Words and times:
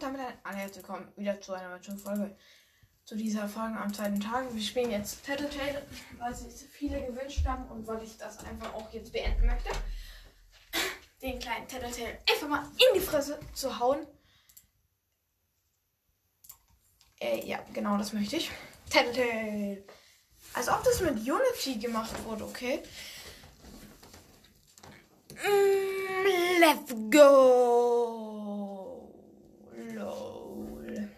damit 0.00 0.20
ein 0.42 0.56
herzlich 0.56 0.78
willkommen 0.78 1.12
wieder 1.16 1.40
zu 1.40 1.52
einer 1.52 1.70
weiteren 1.70 1.96
Folge 1.96 2.36
zu 3.04 3.14
dieser 3.14 3.48
Folge 3.48 3.78
am 3.78 3.94
zweiten 3.94 4.18
Tag. 4.18 4.52
Wir 4.52 4.62
spielen 4.62 4.90
jetzt 4.90 5.24
Tattletale, 5.24 5.86
weil 6.18 6.34
sich 6.34 6.68
viele 6.70 7.06
gewünscht 7.06 7.46
haben 7.46 7.68
und 7.68 7.86
weil 7.86 8.02
ich 8.02 8.18
das 8.18 8.44
einfach 8.44 8.74
auch 8.74 8.92
jetzt 8.92 9.12
beenden 9.12 9.46
möchte. 9.46 9.70
Den 11.22 11.38
kleinen 11.38 11.68
Tattletale 11.68 12.18
einfach 12.28 12.48
mal 12.48 12.64
in 12.64 12.94
die 12.94 13.00
Fresse 13.00 13.38
zu 13.54 13.78
hauen. 13.78 14.04
Äh, 17.20 17.46
ja, 17.46 17.64
genau 17.72 17.96
das 17.96 18.12
möchte 18.12 18.38
ich. 18.38 18.50
Tattletale. 18.90 19.84
Als 20.54 20.68
ob 20.68 20.82
das 20.82 21.00
mit 21.00 21.18
Unity 21.18 21.76
gemacht 21.76 22.12
wurde, 22.24 22.44
okay? 22.44 22.82
Mm, 25.34 26.60
let's 26.60 26.94
go. 27.10 28.18
Lol. 29.92 31.10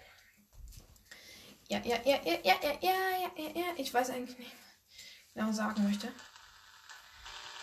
Ja, 1.69 1.80
ja, 1.84 1.97
ja, 2.05 2.20
ja, 2.25 2.39
ja, 2.43 2.55
ja, 2.62 2.73
ja, 2.80 2.93
ja, 3.37 3.51
ja. 3.55 3.66
Ich 3.77 3.95
weiß 3.95 4.11
eigentlich 4.11 4.39
nicht, 4.39 4.53
was 4.53 4.59
ich 4.95 5.34
genau 5.34 5.53
sagen 5.53 5.84
möchte. 5.84 6.12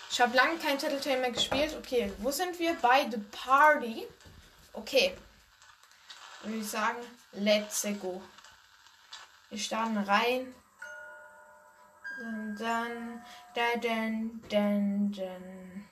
Ich 0.09 0.21
habe 0.21 0.35
lange 0.35 0.57
kein 0.57 0.79
Tattletale 0.79 1.19
mehr 1.19 1.31
gespielt. 1.31 1.75
Okay, 1.75 2.11
wo 2.19 2.31
sind 2.31 2.57
wir? 2.57 2.73
Bei 2.75 3.07
The 3.09 3.17
Party. 3.17 4.07
Okay. 4.73 5.15
Würde 6.41 6.57
ich 6.57 6.67
sagen, 6.67 6.97
let's 7.33 7.85
go. 8.01 8.21
Wir 9.49 9.59
starten 9.59 9.97
rein. 9.97 10.55
Dann, 12.19 13.21
da, 13.53 13.75
dann, 13.79 14.41
dann, 14.49 15.11
dann. 15.11 15.87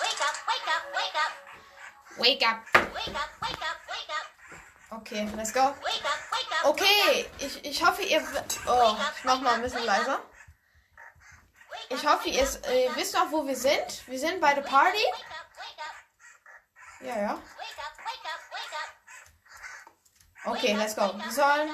Wake 0.00 0.20
up, 0.20 0.36
wake 0.48 0.68
up, 0.74 0.84
wake 0.94 1.14
up, 1.14 1.32
Wake 2.18 2.42
up. 2.46 2.64
wake 2.94 3.14
up, 3.14 3.30
wake 3.42 3.62
up, 3.62 3.78
wake 3.88 4.10
up, 4.10 4.98
Okay, 5.00 5.28
let's 5.36 5.52
go. 5.52 5.60
wake 5.60 6.04
up, 6.04 6.20
wake 6.32 6.52
up. 6.52 6.66
Okay, 6.70 7.26
ich, 7.38 7.64
ich 7.64 7.84
hoffe, 7.84 8.02
ihr. 8.02 8.22
Oh, 8.66 8.96
ich 9.18 9.24
mach 9.24 9.40
mal 9.40 9.54
ein 9.54 9.62
bisschen 9.62 9.84
leiser. 9.84 10.20
Ich 11.88 12.06
hoffe, 12.06 12.28
ihr 12.28 12.42
äh, 12.42 12.88
wisst 12.96 13.14
noch, 13.14 13.30
wo 13.30 13.46
wir 13.46 13.56
sind. 13.56 14.06
Wir 14.08 14.18
sind 14.18 14.40
bei 14.40 14.54
der 14.54 14.62
Party. 14.62 14.96
wake 14.96 15.14
up, 15.30 15.46
wake 15.56 15.78
up, 15.78 17.05
Ja, 17.16 17.22
ja. 17.22 17.42
Okay, 20.44 20.74
let's 20.74 20.94
go. 20.94 21.14
Wir 21.18 21.32
sollen. 21.32 21.70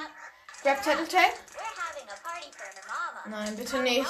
Grab 0.61 0.81
Tattletale. 0.81 1.33
We're 1.53 1.61
having 1.77 2.07
a 2.07 2.15
party 2.23 2.49
for 2.51 2.71
the 2.73 2.81
mama. 2.87 3.43
Nein, 3.43 3.55
bitte 3.57 3.77
nicht. 3.79 4.07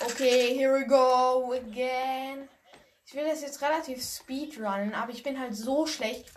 Okay, 0.00 0.54
here 0.54 0.72
we 0.72 0.86
go 0.86 1.52
again. 1.52 2.48
Ich 3.04 3.14
will 3.14 3.26
das 3.26 3.42
jetzt 3.42 3.60
relativ 3.60 4.00
speedrunnen, 4.02 4.94
aber 4.94 5.10
ich 5.10 5.24
bin 5.24 5.40
halt 5.40 5.56
so 5.56 5.86
schlecht. 5.86 6.32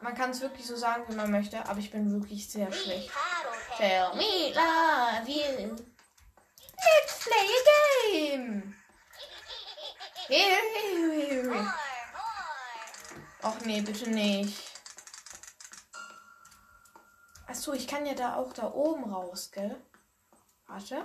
Man 0.00 0.14
kann 0.14 0.30
es 0.30 0.42
wirklich 0.42 0.66
so 0.66 0.76
sagen, 0.76 1.04
wie 1.08 1.14
man 1.14 1.30
möchte, 1.30 1.66
aber 1.66 1.78
ich 1.78 1.90
bin 1.90 2.12
wirklich 2.12 2.50
sehr 2.50 2.70
schlecht. 2.72 3.10
Tell 3.78 4.14
me 4.16 4.52
love 4.54 5.26
you. 5.26 5.76
Let's 6.76 7.24
play 7.24 7.48
a 7.58 8.42
game. 8.42 8.74
Here, 10.28 10.60
here, 10.74 11.52
here. 11.52 11.74
Ach 13.46 13.60
nee, 13.66 13.82
bitte 13.82 14.08
nicht. 14.08 14.56
Achso, 17.46 17.74
ich 17.74 17.86
kann 17.86 18.06
ja 18.06 18.14
da 18.14 18.36
auch 18.36 18.54
da 18.54 18.72
oben 18.72 19.12
raus, 19.12 19.50
gell? 19.52 19.76
Warte. 20.66 21.04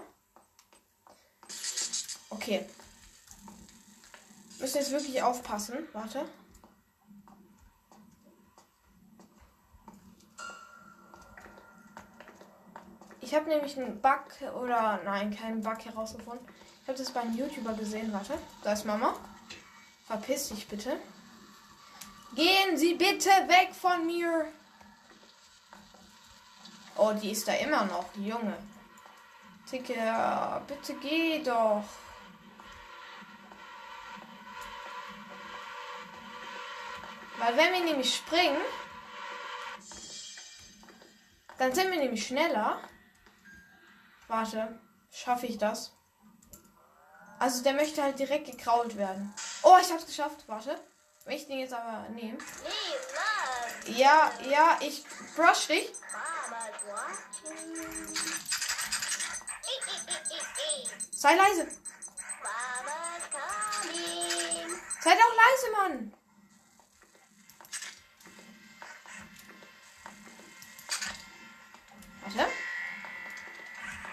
Okay. 2.30 2.66
Müssen 4.58 4.78
jetzt 4.78 4.92
wirklich 4.92 5.22
aufpassen. 5.22 5.86
Warte. 5.92 6.26
Ich 13.20 13.36
habe 13.36 13.50
nämlich 13.50 13.78
einen 13.78 14.02
Bug 14.02 14.54
oder 14.56 15.02
nein, 15.04 15.36
keinen 15.36 15.62
Bug 15.62 15.84
herausgefunden. 15.84 16.48
Ich 16.84 16.88
habe 16.88 16.98
das 16.98 17.12
bei 17.12 17.20
einem 17.20 17.36
YouTuber 17.36 17.74
gesehen. 17.74 18.14
Warte, 18.14 18.38
da 18.64 18.72
ist 18.72 18.86
Mama. 18.86 19.14
Verpiss 20.08 20.48
dich 20.48 20.70
bitte. 20.70 20.98
Gehen 22.36 22.78
Sie 22.78 22.94
bitte 22.94 23.30
weg 23.30 23.70
von 23.74 24.06
mir. 24.06 24.52
Oh, 26.96 27.14
die 27.14 27.32
ist 27.32 27.48
da 27.48 27.54
immer 27.54 27.86
noch, 27.86 28.06
die 28.14 28.28
Junge. 28.28 28.58
Ticke, 29.70 29.96
bitte 30.68 30.94
geh 30.96 31.42
doch. 31.44 31.84
Weil 37.38 37.56
wenn 37.56 37.74
wir 37.74 37.84
nämlich 37.86 38.16
springen, 38.16 38.62
dann 41.58 41.74
sind 41.74 41.92
wir 41.92 42.00
nämlich 42.00 42.28
schneller. 42.28 42.82
Warte, 44.28 44.80
schaffe 45.12 45.46
ich 45.46 45.58
das? 45.58 45.94
Also 47.40 47.64
der 47.64 47.74
möchte 47.74 48.04
halt 48.04 48.20
direkt 48.20 48.52
gekrault 48.52 48.98
werden. 48.98 49.34
Oh, 49.64 49.78
ich 49.82 49.92
hab's 49.92 50.06
geschafft. 50.06 50.44
Warte. 50.48 50.80
Will 51.25 51.35
ich 51.35 51.47
den 51.47 51.59
jetzt 51.59 51.74
aber 51.74 52.07
love 52.09 52.38
Ja, 53.85 54.31
ja, 54.50 54.80
ich 54.81 55.03
brush 55.35 55.68
dich. 55.68 55.91
Sei 61.12 61.35
leise. 61.35 61.68
Sei 65.02 65.12
doch 65.12 65.35
leise, 65.35 65.72
Mann. 65.72 66.13
Warte. 72.22 72.51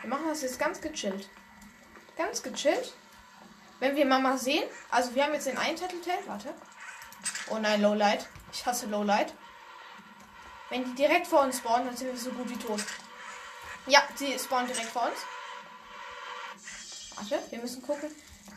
Wir 0.00 0.10
machen 0.10 0.28
das 0.28 0.42
jetzt 0.42 0.58
ganz 0.58 0.80
gechillt. 0.80 1.28
Ganz 2.16 2.42
gechillt. 2.42 2.94
Wenn 3.78 3.94
wir 3.94 4.06
Mama 4.06 4.38
sehen, 4.38 4.68
also 4.90 5.14
wir 5.14 5.24
haben 5.24 5.34
jetzt 5.34 5.46
den 5.46 5.58
einen 5.58 5.76
Tattletale, 5.76 6.26
warte. 6.26 6.54
Oh 7.48 7.58
nein, 7.58 7.80
Lowlight. 7.80 8.28
Ich 8.52 8.64
hasse 8.66 8.86
Lowlight. 8.86 9.32
Wenn 10.68 10.84
die 10.84 10.94
direkt 10.94 11.26
vor 11.26 11.42
uns 11.42 11.58
spawnen, 11.58 11.86
dann 11.86 11.96
sind 11.96 12.08
wir 12.08 12.16
so 12.16 12.30
gut 12.30 12.48
wie 12.48 12.56
tot. 12.56 12.80
Ja, 13.86 14.02
sie 14.16 14.36
spawnen 14.38 14.66
direkt 14.66 14.88
vor 14.88 15.02
uns. 15.02 15.18
Warte, 17.14 17.40
wir 17.50 17.58
müssen 17.60 17.82
gucken. 17.82 18.10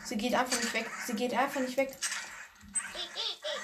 Sie 0.04 0.16
geht 0.16 0.34
einfach 0.34 0.56
nicht 0.56 0.74
weg. 0.74 0.90
Sie 1.06 1.14
geht 1.14 1.34
einfach 1.34 1.60
nicht 1.60 1.76
weg. 1.76 1.96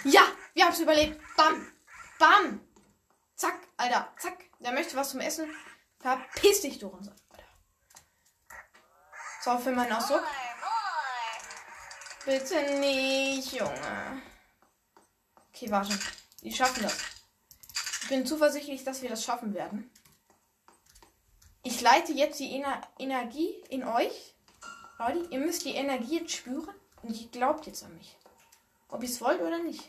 Ja, 0.04 0.22
wir 0.54 0.64
haben 0.64 0.72
es 0.72 0.80
überlebt. 0.80 1.20
Bam. 1.36 1.72
Bam. 2.18 2.60
Zack, 3.34 3.58
Alter. 3.76 4.12
Zack. 4.18 4.38
Der 4.60 4.72
möchte 4.72 4.96
was 4.96 5.10
zum 5.10 5.20
Essen. 5.20 5.52
Verpiss 5.98 6.60
dich, 6.60 6.78
du. 6.78 6.92
Alter. 6.94 7.14
So, 9.42 9.58
für 9.58 9.72
meinen 9.72 9.92
Ausdruck. 9.92 10.24
Bitte 12.24 12.78
nicht, 12.78 13.52
Junge. 13.52 14.22
Okay, 15.56 15.70
warte. 15.70 15.98
Die 16.42 16.52
schaffen 16.52 16.82
das. 16.82 16.98
Ich 18.02 18.08
bin 18.10 18.26
zuversichtlich, 18.26 18.84
dass 18.84 19.00
wir 19.00 19.08
das 19.08 19.24
schaffen 19.24 19.54
werden. 19.54 19.90
Ich 21.62 21.80
leite 21.80 22.12
jetzt 22.12 22.38
die 22.40 22.54
Ener 22.56 22.82
Energie 22.98 23.54
in 23.70 23.82
euch. 23.82 24.34
Leute, 24.98 25.26
ihr 25.30 25.38
müsst 25.38 25.64
die 25.64 25.74
Energie 25.74 26.18
jetzt 26.18 26.32
spüren 26.32 26.74
und 27.02 27.18
ihr 27.18 27.28
glaubt 27.28 27.66
jetzt 27.66 27.82
an 27.84 27.96
mich. 27.96 28.18
Ob 28.88 29.02
ihr 29.02 29.08
es 29.08 29.22
wollt 29.22 29.40
oder 29.40 29.62
nicht. 29.62 29.88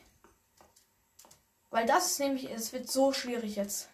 Weil 1.69 1.85
das 1.85 2.11
ist 2.11 2.19
nämlich, 2.21 2.49
es 2.49 2.71
wird 2.71 2.89
so 2.89 3.11
schwierig 3.11 3.57
jetzt. 3.57 3.89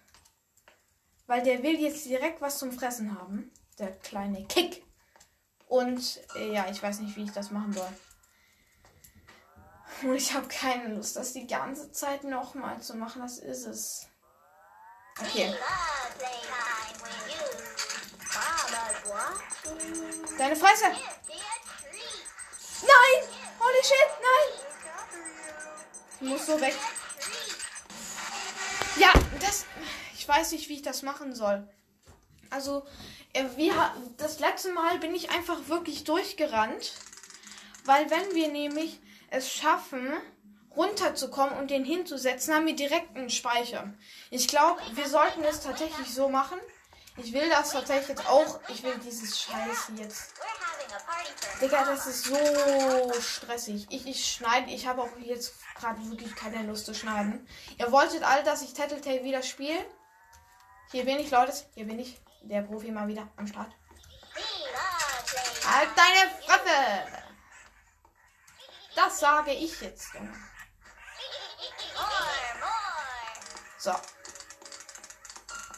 Weil 1.26 1.42
der 1.42 1.64
will 1.64 1.80
jetzt 1.80 2.06
direkt 2.06 2.40
was 2.40 2.60
zum 2.60 2.72
Fressen 2.72 3.20
haben. 3.20 3.52
Der 3.80 3.92
kleine 3.94 4.46
Kick. 4.46 4.86
Und 5.68 6.20
äh, 6.36 6.54
ja, 6.54 6.70
ich 6.70 6.84
weiß 6.84 7.00
nicht, 7.00 7.16
wie 7.16 7.24
ich 7.24 7.32
das 7.32 7.50
machen 7.50 7.74
soll. 7.74 7.90
Und 10.02 10.16
ich 10.16 10.34
habe 10.34 10.48
keine 10.48 10.96
Lust, 10.96 11.16
das 11.16 11.34
die 11.34 11.48
ganze 11.48 11.92
Zeit 11.92 12.24
nochmal 12.24 12.82
zu 12.82 12.96
machen. 12.96 13.22
Das 13.22 13.38
ist 13.38 13.66
es. 13.66 14.08
Okay. 15.20 15.56
Deine 20.38 20.56
Fresse! 20.56 20.86
Nein! 22.82 23.28
Holy 23.60 23.84
shit, 23.84 24.10
nein! 24.22 24.50
Ich 26.20 26.28
muss 26.28 26.46
so 26.46 26.60
weg. 26.60 26.76
Ja, 28.98 29.14
das. 29.40 29.66
Ich 30.16 30.28
weiß 30.28 30.52
nicht, 30.52 30.70
wie 30.70 30.76
ich 30.76 30.82
das 30.82 31.02
machen 31.02 31.36
soll. 31.36 31.68
Also, 32.50 32.86
äh, 33.34 33.46
wir, 33.56 33.74
das 34.18 34.40
letzte 34.40 34.72
Mal 34.74 35.00
bin 35.00 35.14
ich 35.16 35.32
einfach 35.32 35.68
wirklich 35.68 36.04
durchgerannt. 36.04 36.94
Weil 37.86 38.10
wenn 38.10 38.34
wir 38.34 38.48
nämlich 38.48 39.00
es 39.34 39.52
schaffen, 39.52 40.14
runterzukommen 40.76 41.58
und 41.58 41.72
den 41.72 41.84
hinzusetzen, 41.84 42.54
haben 42.54 42.68
wir 42.68 42.76
direkt 42.76 43.16
einen 43.16 43.30
Speicher. 43.30 43.94
Ich 44.30 44.48
glaube, 44.48 44.80
wir 44.94 45.08
sollten 45.08 45.44
es 45.44 45.62
tatsächlich 45.62 46.14
so 46.14 46.30
machen. 46.30 46.60
Ich 47.18 47.32
will 47.34 47.48
das 47.50 47.72
tatsächlich 47.72 48.10
jetzt 48.10 48.28
auch. 48.28 48.60
Ich 48.70 48.82
will 48.84 48.96
dieses 49.04 49.40
Scheiß 49.40 49.92
jetzt. 49.98 50.34
Digga, 51.62 51.84
das 51.86 52.08
ist 52.08 52.26
so 52.26 53.14
stressig. 53.22 53.88
Ich, 53.90 54.08
ich 54.08 54.26
schneide, 54.26 54.72
ich 54.72 54.88
habe 54.88 55.04
auch 55.04 55.18
jetzt 55.20 55.54
gerade 55.76 56.00
wirklich 56.10 56.36
keine 56.36 56.64
Lust 56.64 56.86
zu 56.86 56.94
schneiden. 56.94 57.48
Ihr 57.78 57.92
wolltet 57.92 58.24
alle, 58.24 58.44
dass 58.44 58.64
ich 58.64 58.74
Tattletale 58.74 59.24
wieder 59.24 59.44
spiele. 59.44 59.86
Hier 60.92 61.06
bin 61.06 61.20
ich, 61.20 61.30
Leute. 61.30 61.54
Hier 61.76 61.86
bin 61.86 62.00
ich. 62.00 62.20
Der 62.42 62.62
Profi 62.62 62.92
mal 62.92 63.08
wieder 63.08 63.28
am 63.38 63.48
Start. 63.48 63.72
Halt 65.66 65.90
deine 65.96 66.32
Fresse! 66.46 67.23
Das 68.96 69.20
sage 69.20 69.52
ich 69.54 69.80
jetzt. 69.82 70.08
So. 73.80 73.92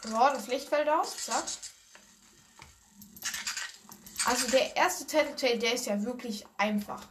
So, 0.04 0.12
das 0.12 0.48
Licht 0.48 0.70
fällt 0.70 0.90
aus. 0.90 1.26
Zack. 1.26 1.44
Also 4.26 4.48
der 4.50 4.76
erste 4.76 5.06
Tattletale, 5.06 5.60
der 5.60 5.74
ist 5.74 5.86
ja 5.86 6.04
wirklich 6.04 6.46
einfach. 6.58 7.02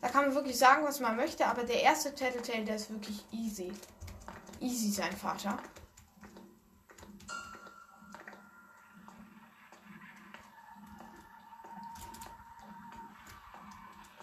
Da 0.00 0.08
kann 0.08 0.26
man 0.26 0.34
wirklich 0.34 0.58
sagen, 0.58 0.84
was 0.84 0.98
man 1.00 1.16
möchte, 1.16 1.46
aber 1.46 1.64
der 1.64 1.82
erste 1.82 2.14
Tattletale, 2.14 2.64
der 2.64 2.76
ist 2.76 2.90
wirklich 2.90 3.24
easy. 3.32 3.72
Easy 4.60 4.90
sein 4.90 5.16
Vater. 5.16 5.58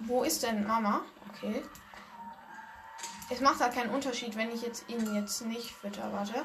Wo 0.09 0.23
ist 0.23 0.41
denn 0.41 0.65
Mama? 0.65 1.05
Okay. 1.29 1.63
Es 3.29 3.41
macht 3.41 3.59
halt 3.59 3.75
keinen 3.75 3.91
Unterschied, 3.91 4.35
wenn 4.35 4.51
ich 4.51 4.63
jetzt 4.63 4.89
ihn 4.89 5.13
jetzt 5.13 5.41
nicht 5.41 5.71
fütter. 5.71 6.11
Warte. 6.11 6.43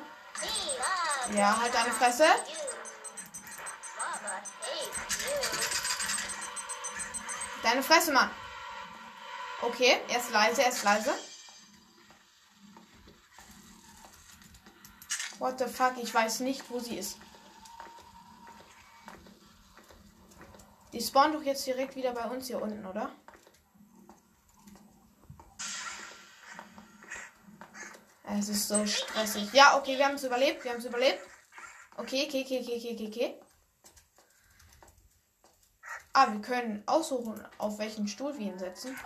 Ja, 1.34 1.58
halt 1.58 1.72
deine 1.72 1.90
Fresse. 1.92 2.26
Deine 7.62 7.82
Fresse, 7.82 8.12
Mann. 8.12 8.30
Okay, 9.62 9.98
er 10.08 10.18
ist 10.18 10.30
leise, 10.30 10.62
er 10.62 10.68
ist 10.68 10.84
leise. 10.84 11.14
What 15.38 15.58
the 15.58 15.64
fuck, 15.64 15.94
ich 16.02 16.12
weiß 16.12 16.40
nicht, 16.40 16.68
wo 16.68 16.80
sie 16.80 16.98
ist. 16.98 17.16
Die 20.92 21.00
spawnt 21.00 21.34
doch 21.34 21.42
jetzt 21.42 21.66
direkt 21.66 21.96
wieder 21.96 22.12
bei 22.12 22.26
uns 22.26 22.48
hier 22.48 22.60
unten, 22.60 22.84
oder? 22.84 23.10
Es 28.38 28.48
ist 28.48 28.68
so 28.68 28.84
stressig. 28.86 29.52
Ja, 29.52 29.76
okay, 29.78 29.96
wir 29.96 30.06
haben 30.06 30.16
es 30.16 30.24
überlebt, 30.24 30.64
wir 30.64 30.72
haben 30.72 30.78
es 30.78 30.84
überlebt. 30.84 31.20
Okay, 31.96 32.26
okay, 32.26 32.42
okay, 32.44 32.60
okay, 32.60 32.94
okay, 32.94 33.08
okay. 33.08 33.40
Ah, 36.12 36.32
wir 36.32 36.40
können 36.40 36.82
aussuchen, 36.86 37.44
auf 37.58 37.78
welchen 37.78 38.08
Stuhl 38.08 38.36
wir 38.38 38.46
ihn 38.46 38.58
setzen. 38.58 38.98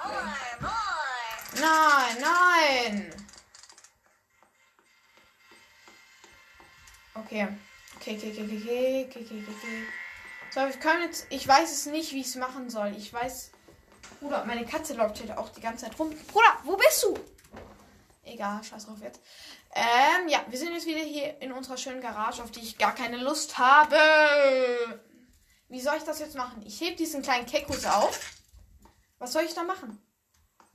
Nein, 1.61 2.17
nein. 2.21 3.27
Okay. 7.15 7.49
Okay, 7.97 8.17
okay, 8.17 8.31
okay, 8.31 8.45
okay, 8.45 8.57
okay, 8.57 9.09
okay, 9.11 9.27
okay, 9.27 9.45
okay. 9.49 9.87
So, 10.51 10.61
wir 10.61 10.81
können 10.81 11.03
jetzt. 11.03 11.27
Ich 11.31 11.47
weiß 11.47 11.71
es 11.71 11.87
nicht, 11.87 12.13
wie 12.13 12.21
ich 12.21 12.29
es 12.29 12.37
machen 12.37 12.71
soll. 12.71 12.95
Ich 12.97 13.13
weiß. 13.13 13.51
Bruder, 14.21 14.45
meine 14.47 14.65
Katze 14.65 14.95
läuft 14.95 15.19
hier 15.19 15.39
auch 15.39 15.51
die 15.51 15.61
ganze 15.61 15.85
Zeit 15.85 15.99
rum. 15.99 16.15
Bruder, 16.29 16.59
wo 16.65 16.77
bist 16.77 17.03
du? 17.03 17.19
Egal, 18.29 18.63
scheiß 18.63 18.87
drauf 18.87 19.01
jetzt. 19.03 19.21
Ähm, 19.75 20.29
ja, 20.29 20.45
wir 20.49 20.59
sind 20.59 20.73
jetzt 20.73 20.87
wieder 20.87 21.01
hier 21.01 21.41
in 21.41 21.53
unserer 21.53 21.77
schönen 21.77 22.01
Garage, 22.01 22.43
auf 22.43 22.51
die 22.51 22.61
ich 22.61 22.79
gar 22.79 22.95
keine 22.95 23.17
Lust 23.17 23.59
habe. 23.59 23.97
Wie 25.69 25.81
soll 25.81 25.97
ich 25.97 26.05
das 26.05 26.19
jetzt 26.19 26.37
machen? 26.37 26.63
Ich 26.67 26.81
heb 26.81 26.97
diesen 26.97 27.23
kleinen 27.23 27.47
Kekus 27.47 27.85
auf. 27.87 28.21
Was 29.19 29.33
soll 29.33 29.43
ich 29.43 29.55
da 29.55 29.63
machen? 29.63 30.01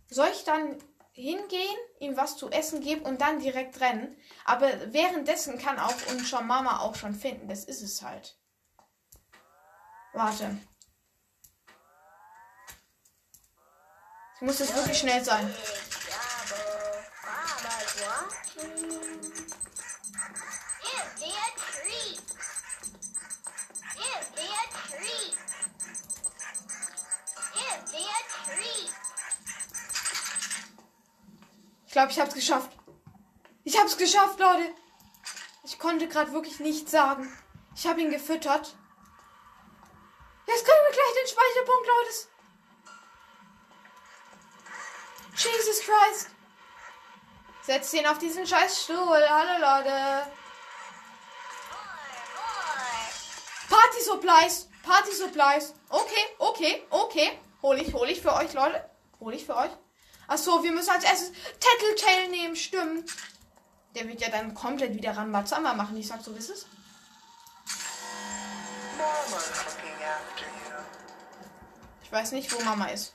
Soll 0.09 0.29
ich 0.33 0.43
dann 0.43 0.77
hingehen, 1.11 1.77
ihm 1.99 2.17
was 2.17 2.37
zu 2.37 2.49
essen 2.49 2.81
geben 2.81 3.03
und 3.03 3.21
dann 3.21 3.39
direkt 3.39 3.79
rennen? 3.79 4.17
Aber 4.45 4.69
währenddessen 4.91 5.59
kann 5.59 5.79
auch 5.79 5.95
uns 6.11 6.27
schon 6.27 6.47
Mama 6.47 6.79
auch 6.79 6.95
schon 6.95 7.13
finden. 7.13 7.47
Das 7.47 7.65
ist 7.65 7.81
es 7.81 8.01
halt. 8.01 8.37
Warte. 10.13 10.57
Ich 14.35 14.41
muss 14.41 14.59
jetzt 14.59 14.75
wirklich 14.75 14.97
schnell 14.97 15.23
sein. 15.23 15.53
Ich 31.85 31.95
glaube, 31.95 32.11
ich 32.11 32.19
habe 32.19 32.29
es 32.29 32.35
geschafft. 32.35 32.71
Ich 33.63 33.77
habe 33.77 33.87
es 33.87 33.97
geschafft, 33.97 34.39
Leute. 34.39 34.73
Ich 35.63 35.77
konnte 35.77 36.07
gerade 36.07 36.33
wirklich 36.33 36.59
nichts 36.59 36.89
sagen. 36.89 37.31
Ich 37.75 37.85
habe 37.85 38.01
ihn 38.01 38.09
gefüttert. 38.09 38.75
Jetzt 40.47 40.65
kriegen 40.65 40.83
wir 40.87 40.91
gleich 40.91 41.13
den 41.21 41.27
Speicherpunkt, 41.27 41.87
Leute. 41.87 42.33
Jesus 45.35 45.79
Christ. 45.81 46.29
Setzt 47.65 47.93
ihn 47.93 48.05
auf 48.05 48.17
diesen 48.17 48.45
scheiß 48.45 48.83
Stuhl. 48.83 48.97
Hallo, 49.29 49.59
Leute. 49.59 50.27
Party 53.69 54.01
Supplies. 54.03 54.67
Party 54.83 55.11
Supplies. 55.13 55.73
Okay, 55.87 56.25
okay, 56.39 56.83
okay. 56.89 57.39
Hol 57.61 57.79
ich, 57.79 57.93
hol 57.93 58.09
ich 58.09 58.21
für 58.21 58.33
euch, 58.33 58.51
Leute. 58.51 58.83
Hol 59.21 59.33
ich 59.33 59.45
für 59.45 59.55
euch. 59.55 59.71
Ach 60.27 60.37
so, 60.37 60.61
wir 60.61 60.73
müssen 60.73 60.89
als 60.89 61.05
erstes 61.05 61.31
Tattletale 61.59 62.29
nehmen, 62.29 62.57
stimmt. 62.57 63.09
Der 63.95 64.07
wird 64.09 64.19
ja 64.19 64.29
dann 64.29 64.53
komplett 64.53 64.93
wieder 64.95 65.15
Rambazamba 65.15 65.73
machen. 65.73 65.95
Ich 65.95 66.07
sag 66.07 66.21
so, 66.21 66.35
es 66.35 66.49
ist. 66.49 66.67
You. 68.97 69.03
Ich 72.03 72.11
weiß 72.11 72.33
nicht, 72.33 72.51
wo 72.51 72.61
Mama 72.63 72.87
ist. 72.87 73.13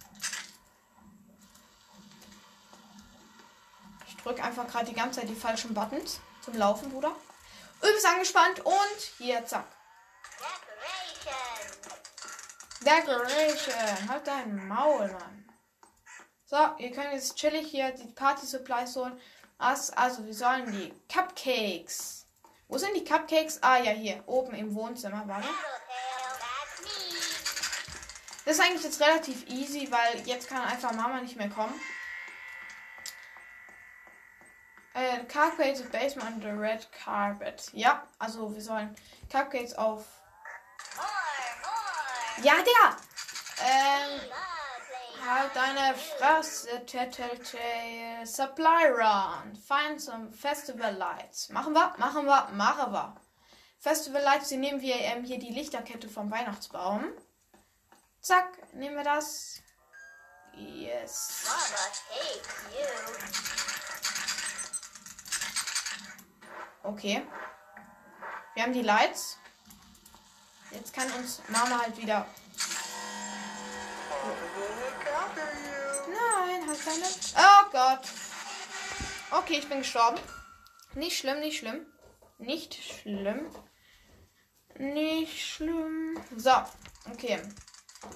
Drücke 4.22 4.42
einfach 4.42 4.66
gerade 4.66 4.86
die 4.86 4.94
ganze 4.94 5.20
Zeit 5.20 5.28
die 5.28 5.34
falschen 5.34 5.74
Buttons 5.74 6.20
zum 6.44 6.54
Laufen, 6.54 6.90
Bruder. 6.90 7.12
Übelst 7.80 8.06
angespannt 8.06 8.60
und 8.64 8.98
hier, 9.18 9.44
zack. 9.46 9.66
Decoration. 12.80 14.08
Halt 14.08 14.26
dein 14.26 14.68
Maul, 14.68 15.08
Mann. 15.08 15.44
So, 16.46 16.56
ihr 16.78 16.90
könnt 16.92 17.12
jetzt 17.12 17.36
chillig 17.36 17.68
hier 17.68 17.90
die 17.92 18.06
Party 18.08 18.46
Supplies 18.46 18.96
holen. 18.96 19.20
Also, 19.58 20.24
wir 20.24 20.34
sollen 20.34 20.70
die 20.72 20.94
Cupcakes. 21.12 22.26
Wo 22.68 22.78
sind 22.78 22.94
die 22.96 23.04
Cupcakes? 23.04 23.62
Ah, 23.62 23.78
ja, 23.78 23.90
hier. 23.90 24.22
Oben 24.26 24.54
im 24.54 24.74
Wohnzimmer, 24.74 25.24
warte. 25.26 25.48
Das 28.44 28.56
ist 28.56 28.64
eigentlich 28.64 28.84
jetzt 28.84 29.00
relativ 29.00 29.46
easy, 29.48 29.90
weil 29.90 30.26
jetzt 30.26 30.48
kann 30.48 30.62
einfach 30.62 30.92
Mama 30.92 31.20
nicht 31.20 31.36
mehr 31.36 31.50
kommen. 31.50 31.78
Äh, 34.98 35.22
basement 35.92 36.26
on 36.26 36.40
the 36.40 36.48
red 36.48 36.84
carpet. 36.90 37.70
Ja, 37.72 38.02
also 38.18 38.52
wir 38.52 38.60
sollen 38.60 38.96
Cupcakes 39.30 39.74
auf. 39.74 40.04
Ja, 42.42 42.54
Digga! 42.54 42.96
Ähm, 43.60 44.20
halt 45.24 45.50
deine 45.54 45.94
Fresse, 45.96 46.84
Tattletale 46.84 48.26
Supply 48.26 48.86
Run. 48.88 49.54
Find 49.54 50.00
some 50.00 50.32
Festival 50.32 50.92
Lights. 50.94 51.48
Machen 51.50 51.74
wir, 51.74 51.94
machen 51.98 52.26
wir, 52.26 52.48
machen 52.52 52.92
wir. 52.92 53.14
Festival 53.78 54.22
Lights, 54.22 54.48
die 54.48 54.56
nehmen 54.56 54.80
wir 54.80 54.96
ähm, 54.96 55.22
hier 55.22 55.38
die 55.38 55.52
Lichterkette 55.52 56.08
vom 56.08 56.30
Weihnachtsbaum. 56.30 57.04
Zack, 58.20 58.74
nehmen 58.74 58.96
wir 58.96 59.04
das. 59.04 59.60
Yes. 60.54 61.44
Mama. 61.46 61.88
Okay. 66.82 67.22
Wir 68.54 68.62
haben 68.62 68.72
die 68.72 68.82
Lights. 68.82 69.38
Jetzt 70.70 70.92
kann 70.92 71.10
uns 71.12 71.42
Mama 71.48 71.80
halt 71.80 71.96
wieder. 71.96 72.26
Nein, 76.06 76.68
halt 76.68 76.84
keine. 76.84 77.04
Oh 77.36 77.70
Gott. 77.72 78.08
Okay, 79.30 79.58
ich 79.58 79.68
bin 79.68 79.78
gestorben. 79.78 80.18
Nicht 80.94 81.18
schlimm, 81.18 81.40
nicht 81.40 81.58
schlimm. 81.58 81.86
Nicht 82.38 82.74
schlimm. 82.74 83.50
Nicht 84.76 85.46
schlimm. 85.46 86.18
So, 86.36 86.52
okay. 87.12 87.42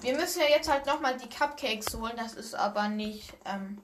Wir 0.01 0.15
müssen 0.15 0.41
ja 0.41 0.47
jetzt 0.47 0.69
halt 0.69 0.85
nochmal 0.85 1.17
die 1.17 1.29
Cupcakes 1.29 1.93
holen. 1.95 2.15
Das 2.15 2.33
ist 2.33 2.55
aber 2.55 2.87
nicht, 2.87 3.33
ähm, 3.45 3.83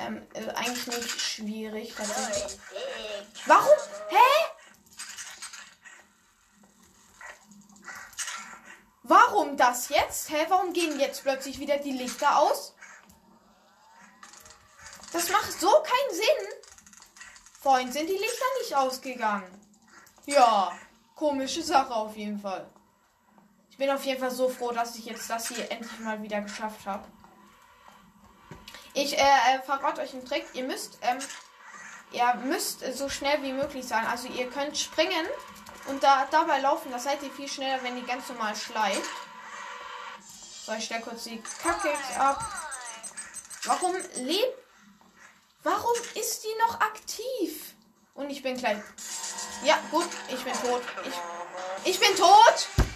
ähm, 0.00 0.26
äh, 0.34 0.48
eigentlich 0.50 0.86
nicht 0.86 1.20
schwierig. 1.20 1.94
Tatsächlich. 1.94 2.58
Warum? 3.46 3.78
Hä? 4.08 4.50
Warum 9.02 9.56
das 9.56 9.88
jetzt? 9.88 10.30
Hä, 10.30 10.46
warum 10.48 10.72
gehen 10.72 11.00
jetzt 11.00 11.22
plötzlich 11.22 11.58
wieder 11.58 11.78
die 11.78 11.92
Lichter 11.92 12.38
aus? 12.38 12.74
Das 15.12 15.28
macht 15.30 15.52
so 15.52 15.68
keinen 15.68 16.14
Sinn. 16.14 16.60
Vorhin 17.60 17.90
sind 17.92 18.08
die 18.08 18.12
Lichter 18.12 18.44
nicht 18.60 18.76
ausgegangen. 18.76 19.60
Ja, 20.26 20.72
komische 21.14 21.62
Sache 21.62 21.92
auf 21.92 22.16
jeden 22.16 22.38
Fall. 22.38 22.70
Ich 23.70 23.76
bin 23.76 23.90
auf 23.90 24.04
jeden 24.04 24.20
Fall 24.20 24.30
so 24.30 24.48
froh, 24.48 24.70
dass 24.70 24.96
ich 24.96 25.06
jetzt 25.06 25.28
das 25.28 25.48
hier 25.48 25.70
endlich 25.70 25.98
mal 25.98 26.22
wieder 26.22 26.40
geschafft 26.40 26.86
habe. 26.86 27.04
Ich 28.94 29.16
äh, 29.16 29.20
äh, 29.20 29.62
verrate 29.64 30.00
euch 30.00 30.12
einen 30.12 30.24
Trick. 30.24 30.46
Ihr 30.52 30.64
müsst, 30.64 30.98
ähm, 31.02 31.18
ihr 32.12 32.34
müsst 32.44 32.80
so 32.94 33.08
schnell 33.08 33.42
wie 33.42 33.52
möglich 33.52 33.86
sein. 33.86 34.06
Also 34.06 34.28
ihr 34.28 34.48
könnt 34.50 34.76
springen 34.76 35.26
und 35.86 36.02
da 36.02 36.26
dabei 36.30 36.60
laufen. 36.60 36.90
Das 36.90 37.04
seid 37.04 37.22
ihr 37.22 37.30
viel 37.30 37.48
schneller, 37.48 37.82
wenn 37.82 37.96
ihr 37.96 38.06
ganz 38.06 38.28
normal 38.28 38.54
schleicht. 38.56 39.02
So, 40.66 40.72
ich 40.72 40.84
stelle 40.84 41.00
kurz 41.00 41.24
die 41.24 41.42
Cupcakes 41.62 42.16
ab. 42.18 42.44
Warum 43.64 43.94
lebt 44.16 44.60
Warum 45.62 45.92
ist 46.14 46.42
die 46.44 46.58
noch 46.66 46.80
aktiv? 46.80 47.74
Und 48.14 48.30
ich 48.30 48.42
bin 48.42 48.56
gleich. 48.56 48.78
Ja, 49.62 49.78
gut, 49.90 50.08
ich 50.28 50.42
bin 50.42 50.54
tot. 50.54 50.82
Ich, 51.04 51.92
ich 51.92 52.00
bin 52.00 52.16
tot! 52.16 52.89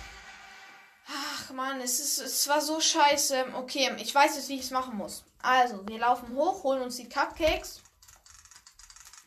Ach 1.47 1.53
man, 1.53 1.81
es, 1.81 2.01
ist, 2.01 2.19
es 2.19 2.49
war 2.49 2.61
so 2.61 2.81
scheiße. 2.81 3.55
Okay, 3.55 3.95
ich 3.99 4.15
weiß 4.15 4.37
jetzt, 4.37 4.49
wie 4.49 4.57
ich 4.57 4.63
es 4.63 4.71
machen 4.71 4.97
muss. 4.97 5.25
Also, 5.43 5.87
wir 5.87 5.99
laufen 5.99 6.35
hoch, 6.35 6.63
holen 6.63 6.83
uns 6.83 6.97
die 6.97 7.09
Cupcakes. 7.09 7.83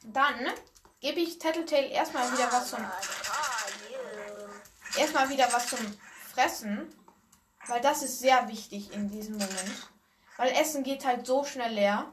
Dann 0.03 0.35
gebe 0.99 1.19
ich 1.19 1.37
Tattletale 1.37 1.87
erstmal 1.87 2.31
wieder 2.31 2.51
was 2.51 2.69
zum. 2.69 2.79
Erstmal 4.97 5.29
wieder 5.29 5.51
was 5.51 5.67
zum 5.67 5.79
Fressen. 6.33 6.93
Weil 7.67 7.81
das 7.81 8.01
ist 8.01 8.19
sehr 8.19 8.47
wichtig 8.47 8.93
in 8.93 9.09
diesem 9.09 9.33
Moment. 9.33 9.91
Weil 10.37 10.51
Essen 10.53 10.83
geht 10.83 11.05
halt 11.05 11.27
so 11.27 11.43
schnell 11.43 11.73
leer. 11.73 12.05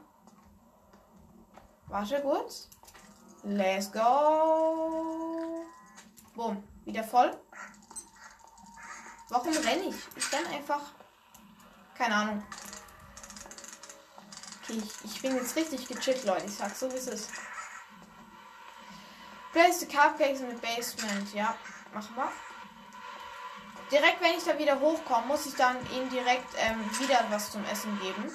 Warte 1.87 2.21
kurz. 2.21 2.69
Let's 3.43 3.91
go. 3.91 5.63
Bumm. 6.35 6.63
Wieder 6.83 7.03
voll. 7.03 7.31
Warum 9.29 9.55
renne 9.57 9.85
ich? 9.89 9.95
Ich 10.15 10.31
renne 10.31 10.49
einfach. 10.49 10.81
Keine 11.97 12.15
Ahnung. 12.15 12.43
Okay, 14.63 14.81
ich, 14.83 15.11
ich 15.11 15.21
bin 15.21 15.35
jetzt 15.35 15.55
richtig 15.55 15.87
gechillt, 15.87 16.25
Leute. 16.25 16.45
Ich 16.45 16.55
sag 16.55 16.75
so, 16.75 16.91
wie 16.91 16.97
es 16.97 17.07
ist. 17.07 17.29
Place 19.51 19.79
the 19.79 19.85
Cupcakes 19.85 20.41
in 20.41 20.49
the 20.49 20.57
basement. 20.57 21.33
Ja, 21.33 21.55
machen 21.93 22.15
wir. 22.15 22.31
Direkt, 23.91 24.21
wenn 24.21 24.37
ich 24.37 24.43
da 24.43 24.57
wieder 24.57 24.79
hochkomme, 24.79 25.27
muss 25.27 25.45
ich 25.45 25.55
dann 25.55 25.77
ihnen 25.91 26.09
direkt 26.09 26.53
ähm, 26.57 26.83
wieder 26.99 27.23
was 27.29 27.51
zum 27.51 27.63
Essen 27.65 27.99
geben. 27.99 28.31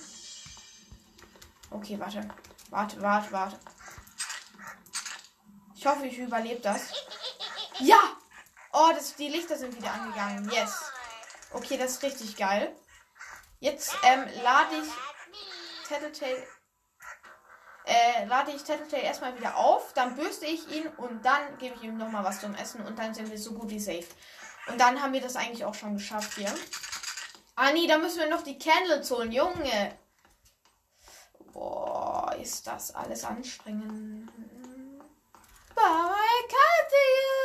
Okay, 1.71 1.99
warte. 1.99 2.29
Warte, 2.71 3.03
warte, 3.03 3.33
warte. 3.33 3.59
Ich 5.75 5.87
hoffe, 5.87 6.07
ich 6.07 6.19
überlebe 6.19 6.61
das. 6.61 6.93
Ja! 7.81 8.20
Oh, 8.73 8.91
das, 8.95 9.17
die 9.17 9.29
Lichter 9.29 9.57
sind 9.57 9.77
wieder 9.77 9.93
angegangen. 9.93 10.49
Yes. 10.51 10.93
Okay, 11.53 11.77
das 11.77 11.93
ist 11.93 12.03
richtig 12.03 12.37
geil. 12.37 12.75
Jetzt 13.59 13.95
ähm, 14.05 14.25
lade 14.43 14.77
ich 14.77 15.89
Tattletale. 15.89 16.47
Äh, 17.85 18.25
lade 18.27 18.53
ich 18.53 18.63
Tattletale 18.63 19.03
erstmal 19.03 19.37
wieder 19.37 19.57
auf, 19.57 19.93
dann 19.95 20.15
bürste 20.15 20.47
ich 20.47 20.69
ihn 20.69 20.87
und 20.99 21.25
dann 21.25 21.59
gebe 21.59 21.75
ich 21.75 21.83
ihm 21.83 21.97
nochmal 21.97 22.23
was 22.23 22.41
zum 22.41 22.55
Essen 22.55 22.87
und 22.87 22.99
dann 22.99 23.15
sind 23.15 23.31
wir 23.31 23.39
so 23.39 23.53
gut 23.53 23.71
wie 23.71 23.81
safe. 23.81 24.07
Und 24.69 24.81
dann 24.81 25.03
haben 25.03 25.13
wir 25.13 25.21
das 25.21 25.37
eigentlich 25.37 25.65
auch 25.65 25.75
schon 25.75 25.95
geschafft 25.95 26.35
hier. 26.35 26.55
Ah 27.57 27.73
nee, 27.73 27.87
da 27.87 27.99
müssen 27.99 28.21
wir 28.21 28.31
noch 28.31 28.43
die 28.43 28.59
Candles 28.59 29.11
holen, 29.11 29.33
Junge. 29.33 29.99
Boah, 31.53 32.35
ist 32.41 32.67
das 32.67 32.95
alles 32.95 33.25
anstrengend. 33.25 34.31
Bye, 35.75 36.47
Karte. 36.49 37.40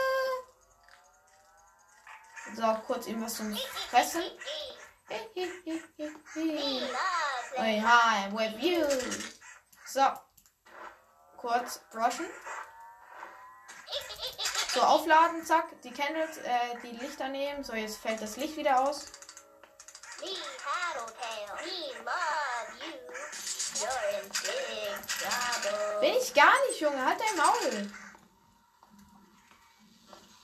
So, 2.53 2.77
kurz 2.85 3.07
ihm 3.07 3.23
was 3.23 3.35
zum 3.35 3.55
Fressen. 3.89 4.21
Hey, 7.55 7.81
hi, 7.83 8.31
with 8.31 8.61
you. 8.61 8.85
So. 9.85 10.01
Kurz 11.37 11.79
brushen. 11.91 12.27
So, 14.73 14.81
aufladen, 14.81 15.45
zack. 15.45 15.81
Die 15.83 15.91
Candles, 15.91 16.37
äh, 16.37 16.77
die 16.83 16.91
Lichter 16.97 17.29
nehmen. 17.29 17.63
So, 17.63 17.73
jetzt 17.73 17.97
fällt 17.97 18.21
das 18.21 18.35
Licht 18.37 18.57
wieder 18.57 18.81
aus. 18.81 19.05
Bin 26.01 26.13
ich 26.13 26.33
gar 26.33 26.53
nicht, 26.67 26.79
Junge. 26.79 27.05
Halt 27.05 27.19
dein 27.19 27.37
Maul. 27.37 27.91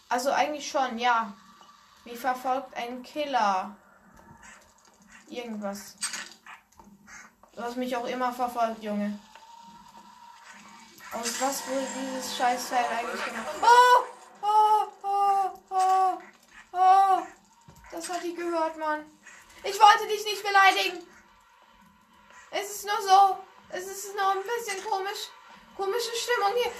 Also 0.09 0.31
eigentlich 0.31 0.69
schon, 0.69 0.97
ja. 0.97 1.33
Wie 2.03 2.15
verfolgt 2.15 2.75
ein 2.75 3.03
Killer. 3.03 3.75
Irgendwas. 5.27 5.95
Du 7.53 7.61
hast 7.61 7.77
mich 7.77 7.95
auch 7.95 8.05
immer 8.05 8.33
verfolgt, 8.33 8.81
Junge. 8.83 9.19
Aus 11.13 11.41
was 11.41 11.67
wurde 11.67 11.87
dieses 11.95 12.37
Scheißteil 12.37 12.85
eigentlich 12.85 13.25
gemacht? 13.25 13.47
Oh! 13.61 14.05
Oh! 14.41 14.87
Oh! 15.03 15.51
Oh! 15.69 16.17
Oh! 16.71 17.21
Das 17.91 18.09
hat 18.09 18.23
die 18.23 18.33
gehört, 18.33 18.77
Mann. 18.77 19.05
Ich 19.63 19.79
wollte 19.79 20.07
dich 20.07 20.23
nicht 20.25 20.43
beleidigen. 20.43 21.05
Es 22.49 22.71
ist 22.71 22.85
nur 22.85 23.01
so. 23.01 23.37
Es 23.69 23.85
ist 23.85 24.15
nur 24.15 24.31
ein 24.31 24.43
bisschen 24.43 24.83
komisch. 24.83 25.29
Komische 25.75 26.15
Stimmung 26.15 26.53
hier. 26.55 26.71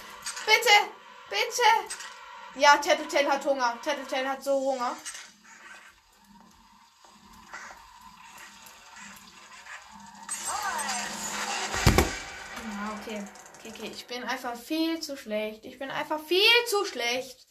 Bitte! 0.45 0.91
Bitte! 1.29 2.10
Ja, 2.55 2.77
Tattletale 2.77 3.29
hat 3.29 3.45
Hunger. 3.45 3.77
Tattletale 3.83 4.29
hat 4.29 4.43
so 4.43 4.59
Hunger. 4.59 4.95
Ja, 12.65 12.97
okay. 12.99 13.23
Okay, 13.57 13.73
okay. 13.73 13.91
Ich 13.93 14.05
bin 14.07 14.23
einfach 14.23 14.55
viel 14.55 14.99
zu 14.99 15.15
schlecht. 15.15 15.65
Ich 15.65 15.79
bin 15.79 15.89
einfach 15.89 16.19
viel 16.25 16.41
zu 16.69 16.83
schlecht. 16.85 17.47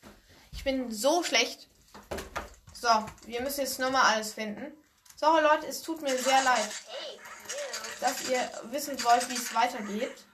Ich 0.53 0.65
bin 0.65 0.93
so 0.93 1.23
schlecht. 1.23 1.69
So, 2.75 2.89
wir 3.27 3.41
müssen 3.41 3.61
jetzt 3.61 3.79
nochmal 3.79 4.15
alles 4.15 4.35
finden. 4.35 4.73
Sorry, 5.17 5.43
Leute, 5.43 5.67
es 5.67 5.83
tut 5.83 6.01
mir 6.03 6.17
sehr 6.17 6.43
leid, 6.43 6.71
dass 8.01 8.29
ihr 8.29 8.51
wissen 8.65 9.03
wollt, 9.05 9.29
wie 9.29 9.35
es 9.35 9.55
weitergeht. 9.55 10.25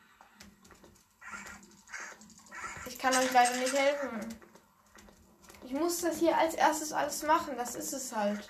Ich 2.86 2.98
kann 2.98 3.16
euch 3.16 3.32
leider 3.32 3.56
nicht 3.56 3.72
helfen. 3.72 4.45
Ich 5.66 5.72
muss 5.72 6.00
das 6.00 6.18
hier 6.18 6.38
als 6.38 6.54
erstes 6.54 6.92
alles 6.92 7.24
machen. 7.24 7.56
Das 7.56 7.74
ist 7.74 7.92
es 7.92 8.14
halt. 8.14 8.48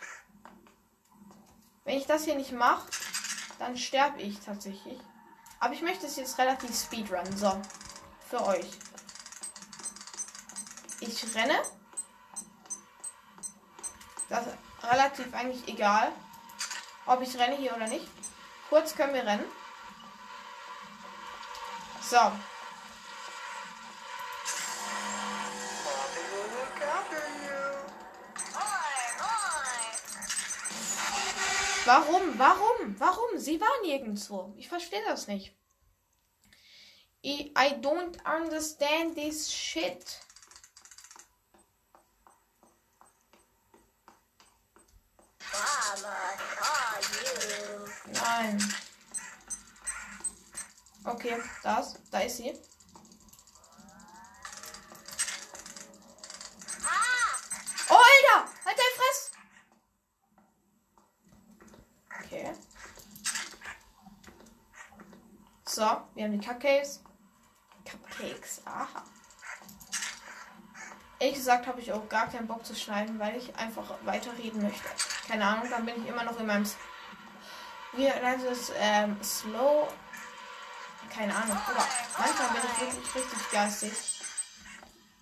Wenn 1.84 1.96
ich 1.96 2.06
das 2.06 2.24
hier 2.24 2.34
nicht 2.34 2.52
mache, 2.52 2.86
dann 3.58 3.78
sterbe 3.78 4.20
ich 4.20 4.38
tatsächlich. 4.40 5.00
Aber 5.58 5.72
ich 5.72 5.80
möchte 5.80 6.06
es 6.06 6.16
jetzt 6.16 6.36
relativ 6.36 6.78
speedrun. 6.78 7.24
So. 7.34 7.58
Für 8.28 8.44
euch. 8.44 8.66
Ich 11.00 11.34
renne. 11.34 11.58
Das 14.28 14.46
ist 14.46 14.56
relativ 14.82 15.32
eigentlich 15.32 15.66
egal, 15.68 16.12
ob 17.06 17.22
ich 17.22 17.38
renne 17.38 17.56
hier 17.56 17.74
oder 17.74 17.86
nicht. 17.86 18.06
Kurz 18.68 18.94
können 18.94 19.14
wir 19.14 19.24
rennen. 19.24 19.44
So. 22.02 22.30
Warum? 31.86 32.36
Warum? 32.36 32.98
Warum? 32.98 33.38
Sie 33.38 33.60
war 33.60 33.70
nirgendwo. 33.82 34.52
Ich 34.56 34.68
verstehe 34.68 35.04
das 35.06 35.28
nicht. 35.28 35.56
I, 37.22 37.52
I 37.56 37.74
don't 37.80 38.18
understand 38.24 39.14
this 39.14 39.52
shit. 39.52 40.20
Nein. 48.12 48.74
Okay, 51.04 51.40
das, 51.62 51.94
da 52.10 52.18
ist 52.18 52.38
sie. 52.38 52.52
Ah! 56.84 57.38
Oh, 57.90 57.94
Alter! 57.94 58.50
Halt 58.64 58.76
dein 58.76 58.96
Fress! 58.96 59.30
So, 65.76 66.05
wir 66.16 66.24
haben 66.24 66.38
die 66.40 66.44
Cupcakes. 66.44 67.02
Cupcakes, 67.88 68.62
aha. 68.66 69.04
Ehrlich 71.18 71.36
gesagt 71.36 71.66
habe 71.66 71.80
ich 71.80 71.92
auch 71.92 72.08
gar 72.08 72.28
keinen 72.28 72.46
Bock 72.46 72.66
zu 72.66 72.74
schneiden, 72.74 73.18
weil 73.18 73.36
ich 73.36 73.54
einfach 73.56 73.84
weiterreden 74.04 74.62
möchte. 74.62 74.82
Keine 75.28 75.46
Ahnung, 75.46 75.70
dann 75.70 75.86
bin 75.86 76.02
ich 76.02 76.08
immer 76.08 76.24
noch 76.24 76.38
in 76.38 76.46
meinem. 76.46 76.62
S- 76.64 76.76
Wie 77.92 78.04
nennt 78.04 78.42
es? 78.44 78.70
Ähm, 78.76 79.16
Slow. 79.22 79.88
Keine 81.10 81.34
Ahnung. 81.34 81.56
Aber 81.66 81.86
manchmal 82.18 82.48
bin 82.48 82.60
ich 82.70 82.80
wirklich 82.80 83.14
richtig 83.14 83.50
geistig. 83.50 83.92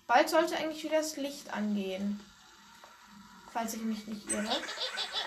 Bald 0.07 0.29
sollte 0.29 0.57
eigentlich 0.57 0.83
wieder 0.83 0.97
das 0.97 1.15
Licht 1.15 1.53
angehen. 1.53 2.19
Falls 3.53 3.73
ich 3.73 3.81
mich 3.81 4.05
nicht 4.05 4.29
irre. 4.29 4.51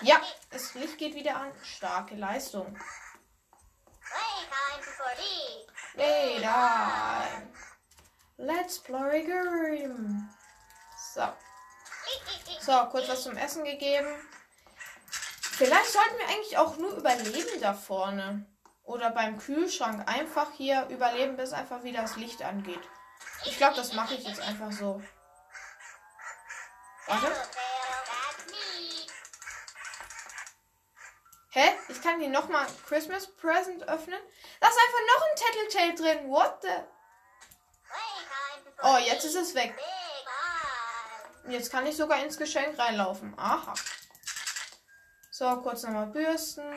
Ja, 0.01 0.21
das 0.51 0.75
Licht 0.75 0.99
geht 0.99 1.15
wieder 1.15 1.37
an. 1.37 1.51
Starke 1.63 2.15
Leistung. 2.15 2.77
Playtime 4.01 4.83
for. 4.83 5.05
Hey, 5.95 6.39
da. 6.41 7.23
Let's 8.37 8.79
play 8.79 9.23
game. 9.23 10.29
So. 11.13 11.23
So, 12.61 12.85
kurz 12.85 13.09
was 13.09 13.23
zum 13.23 13.35
Essen 13.35 13.63
gegeben. 13.63 14.07
Vielleicht 15.41 15.91
sollten 15.91 16.17
wir 16.17 16.27
eigentlich 16.27 16.57
auch 16.57 16.77
nur 16.77 16.91
überleben 16.95 17.61
da 17.61 17.73
vorne. 17.73 18.45
Oder 18.83 19.11
beim 19.11 19.37
Kühlschrank 19.37 20.09
einfach 20.09 20.51
hier 20.53 20.87
überleben, 20.89 21.35
bis 21.35 21.53
einfach 21.53 21.83
wieder 21.83 22.01
das 22.01 22.15
Licht 22.15 22.41
angeht. 22.41 22.79
Ich 23.45 23.57
glaube, 23.57 23.75
das 23.75 23.93
mache 23.93 24.15
ich 24.15 24.23
jetzt 24.25 24.41
einfach 24.41 24.71
so. 24.71 25.01
Warte. 27.07 27.27
Hä? 31.51 31.75
Ich 31.87 32.01
kann 32.01 32.19
hier 32.19 32.29
nochmal 32.29 32.67
Christmas 32.87 33.27
Present 33.35 33.83
öffnen. 33.83 34.19
Da 34.59 34.67
ist 34.67 34.77
einfach 34.77 34.99
noch 35.07 35.23
ein 35.25 35.35
Tattletale 35.35 35.95
drin. 35.95 36.29
What 36.29 36.61
the? 36.61 36.67
Oh, 38.83 38.97
jetzt 38.97 39.25
ist 39.25 39.35
es 39.35 39.55
weg. 39.55 39.75
Jetzt 41.47 41.71
kann 41.71 41.87
ich 41.87 41.97
sogar 41.97 42.23
ins 42.23 42.37
Geschenk 42.37 42.77
reinlaufen. 42.77 43.33
Aha. 43.37 43.73
So, 45.31 45.61
kurz 45.61 45.83
nochmal 45.83 46.07
bürsten. 46.07 46.71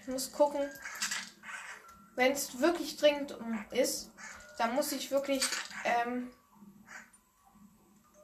Ich 0.00 0.06
muss 0.06 0.32
gucken. 0.32 0.70
Wenn 2.16 2.32
es 2.32 2.60
wirklich 2.60 2.96
dringend 2.96 3.36
ist, 3.70 4.10
dann 4.58 4.74
muss 4.74 4.92
ich 4.92 5.10
wirklich, 5.10 5.42
ähm, 5.84 6.30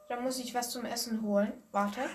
dann 0.09 0.23
muss 0.23 0.39
ich 0.39 0.53
was 0.53 0.69
zum 0.69 0.85
Essen 0.85 1.21
holen. 1.21 1.63
Warte. 1.71 2.09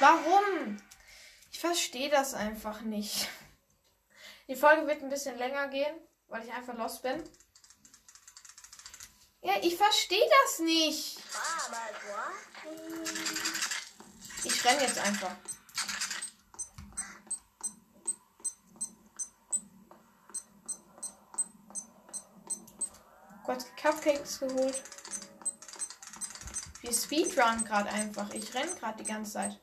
Warum? 0.00 0.78
Ich 1.52 1.60
verstehe 1.60 2.08
das 2.08 2.32
einfach 2.32 2.80
nicht. 2.80 3.28
Die 4.48 4.56
Folge 4.56 4.86
wird 4.86 5.02
ein 5.02 5.10
bisschen 5.10 5.36
länger 5.36 5.68
gehen, 5.68 5.94
weil 6.26 6.42
ich 6.42 6.52
einfach 6.52 6.74
lost 6.74 7.02
bin. 7.02 7.22
Ja, 9.42 9.54
ich 9.62 9.76
verstehe 9.76 10.28
das 10.42 10.58
nicht. 10.58 11.18
Ich 14.44 14.64
renne 14.64 14.82
jetzt 14.82 14.98
einfach. 14.98 15.34
Kurz 23.44 23.66
Cupcakes 23.80 24.40
geholt. 24.40 24.82
Wir 26.82 26.92
speedrun 26.92 27.64
gerade 27.64 27.88
einfach. 27.90 28.30
Ich 28.30 28.54
renne 28.54 28.74
gerade 28.76 29.02
die 29.02 29.10
ganze 29.10 29.32
Zeit. 29.32 29.60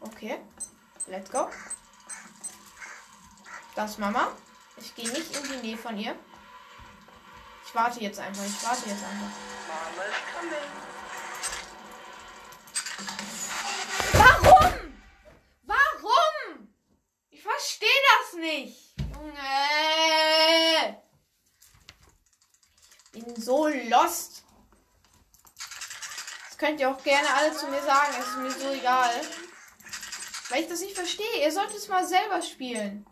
Okay. 0.00 0.38
Let's 1.06 1.30
go. 1.30 1.48
Das 3.74 3.98
Mama. 3.98 4.32
Ich 4.98 5.04
gehe 5.04 5.12
nicht 5.12 5.36
in 5.36 5.42
die 5.44 5.68
Nähe 5.68 5.78
von 5.78 5.96
ihr. 5.96 6.18
Ich 7.64 7.72
warte 7.72 8.00
jetzt 8.00 8.18
einfach. 8.18 8.44
Ich 8.44 8.64
warte 8.64 8.88
jetzt 8.88 9.04
einfach. 9.04 9.30
Warum? 14.12 14.72
Warum? 15.62 16.74
Ich 17.30 17.40
verstehe 17.40 17.88
das 18.18 18.40
nicht. 18.40 18.94
Junge. 19.14 19.38
Ich 23.12 23.24
bin 23.24 23.40
so 23.40 23.68
lost. 23.68 24.42
Das 26.48 26.58
könnt 26.58 26.80
ihr 26.80 26.90
auch 26.90 27.00
gerne 27.04 27.32
alle 27.34 27.54
zu 27.54 27.68
mir 27.68 27.82
sagen. 27.82 28.16
Es 28.18 28.26
ist 28.26 28.36
mir 28.36 28.50
so 28.50 28.72
egal. 28.72 29.14
Weil 30.48 30.62
ich 30.62 30.68
das 30.68 30.80
nicht 30.80 30.96
verstehe. 30.96 31.44
Ihr 31.44 31.52
sollt 31.52 31.72
es 31.72 31.86
mal 31.86 32.04
selber 32.04 32.42
spielen. 32.42 33.06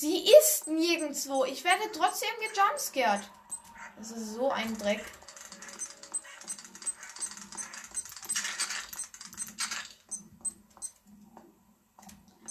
Sie 0.00 0.32
ist 0.32 0.66
nirgendwo. 0.66 1.44
Ich 1.44 1.62
werde 1.62 1.82
trotzdem 1.92 2.30
gejumpscared. 2.40 3.20
Das 3.98 4.10
ist 4.12 4.32
so 4.32 4.50
ein 4.50 4.78
Dreck. 4.78 5.04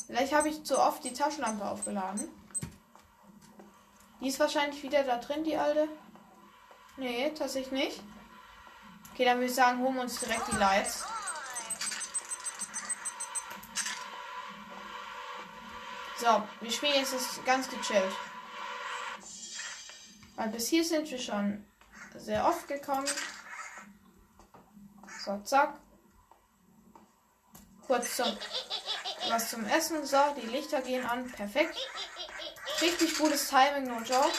Vielleicht 0.06 0.32
habe 0.32 0.50
ich 0.50 0.64
zu 0.64 0.78
oft 0.78 1.04
die 1.04 1.12
Taschenlampe 1.12 1.68
aufgeladen. 1.68 2.30
Die 4.22 4.28
ist 4.28 4.40
wahrscheinlich 4.40 4.84
wieder 4.84 5.04
da 5.04 5.18
drin, 5.18 5.44
die 5.44 5.58
alte. 5.58 5.88
Nee, 6.98 7.32
tatsächlich 7.32 7.72
nicht. 7.72 8.04
Okay, 9.12 9.26
dann 9.26 9.38
würde 9.38 9.48
ich 9.48 9.56
sagen, 9.56 9.80
holen 9.80 9.96
wir 9.96 10.04
uns 10.04 10.20
direkt 10.20 10.52
die 10.52 10.58
Lights. 10.58 11.04
So, 16.20 16.44
wir 16.60 16.72
spielen 16.72 16.96
jetzt 16.96 17.14
das 17.14 17.40
ganz 17.46 17.70
gechillt. 17.70 18.14
Weil 20.36 20.50
bis 20.50 20.68
hier 20.68 20.84
sind 20.84 21.10
wir 21.10 21.18
schon 21.20 21.66
sehr 22.16 22.46
oft 22.46 22.68
gekommen. 22.68 23.08
So, 25.24 25.40
zack. 25.44 25.76
Kurz 27.88 28.18
zum 28.18 28.38
was 29.30 29.50
zum 29.50 29.66
Essen. 29.66 30.06
So, 30.06 30.18
die 30.42 30.48
Lichter 30.48 30.82
gehen 30.82 31.06
an. 31.06 31.32
Perfekt. 31.32 31.78
Richtig 32.82 33.18
gutes 33.18 33.50
Timing, 33.50 33.86
no 33.86 34.00
joke. 34.02 34.32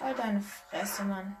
Halt 0.00 0.18
deine 0.18 0.42
Fresse, 0.70 1.04
Mann. 1.04 1.36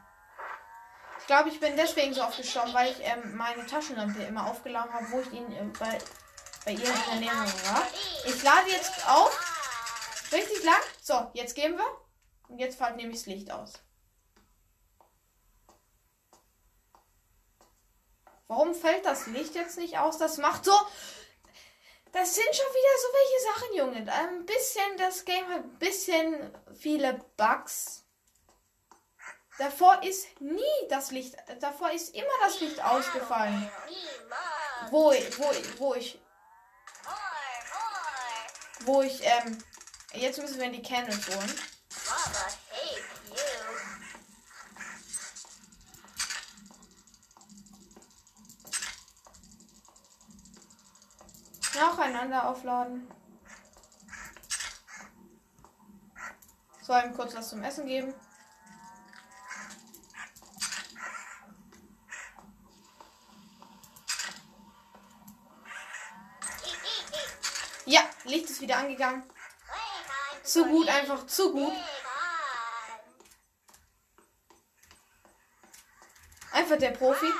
Ich 1.18 1.26
glaube, 1.26 1.48
ich 1.48 1.58
bin 1.58 1.76
deswegen 1.76 2.14
so 2.14 2.22
oft 2.22 2.36
gestorben, 2.36 2.74
weil 2.74 2.92
ich 2.92 2.98
ähm, 3.00 3.36
meine 3.36 3.66
Taschenlampe 3.66 4.22
immer 4.22 4.46
aufgeladen 4.46 4.92
habe, 4.92 5.10
wo 5.10 5.20
ich 5.20 5.32
ihn 5.32 5.50
äh, 5.52 5.64
bei, 5.78 5.98
bei 6.64 6.72
ihr 6.72 6.94
in 7.12 7.20
der 7.20 7.32
war. 7.32 7.86
Ich 8.26 8.42
lade 8.42 8.70
jetzt 8.70 9.08
auf. 9.08 9.38
Richtig 10.32 10.62
lang. 10.64 10.80
So, 11.02 11.30
jetzt 11.34 11.54
gehen 11.54 11.76
wir. 11.76 11.86
Und 12.48 12.58
jetzt 12.58 12.78
fällt 12.78 12.96
nämlich 12.96 13.18
das 13.18 13.26
Licht 13.26 13.50
aus. 13.50 13.72
Warum 18.46 18.74
fällt 18.74 19.06
das 19.06 19.26
Licht 19.28 19.54
jetzt 19.54 19.78
nicht 19.78 19.98
aus? 19.98 20.18
Das 20.18 20.36
macht 20.36 20.64
so. 20.64 20.72
Das 22.12 22.34
sind 22.34 22.54
schon 22.54 22.66
wieder 22.66 22.98
so 23.00 23.08
welche 23.14 23.40
Sachen, 23.48 23.76
Junge. 23.76 24.12
Ein 24.12 24.44
bisschen, 24.44 24.96
das 24.98 25.24
Game 25.24 25.48
hat 25.48 25.64
ein 25.64 25.78
bisschen 25.78 26.54
viele 26.74 27.14
Bugs. 27.38 28.04
Davor 29.58 30.02
ist 30.02 30.40
nie 30.40 30.88
das 30.90 31.10
Licht. 31.10 31.34
Davor 31.60 31.90
ist 31.92 32.14
immer 32.14 32.26
das 32.42 32.60
Licht 32.60 32.84
ausgefallen. 32.84 33.70
Wo, 34.90 35.12
wo, 35.12 35.78
wo 35.78 35.94
ich. 35.94 36.20
Wo 38.84 39.02
ich, 39.02 39.20
ähm. 39.22 39.58
Jetzt 40.14 40.38
müssen 40.38 40.60
wir 40.60 40.70
die 40.70 40.82
Candles 40.82 41.26
holen. 41.28 41.54
Mama 42.06 42.46
you. 43.30 43.62
Nacheinander 51.74 52.48
aufladen. 52.48 53.08
Soll 56.82 57.02
ihm 57.04 57.14
kurz 57.14 57.34
was 57.34 57.48
zum 57.48 57.62
Essen 57.62 57.86
geben. 57.86 58.12
Ja, 67.92 68.00
Licht 68.24 68.48
ist 68.48 68.62
wieder 68.62 68.78
angegangen. 68.78 69.22
Zu 70.42 70.64
gut, 70.64 70.88
einfach 70.88 71.26
zu 71.26 71.52
gut. 71.52 71.74
Einfach 76.52 76.78
der 76.78 76.92
Profi. 76.92 77.30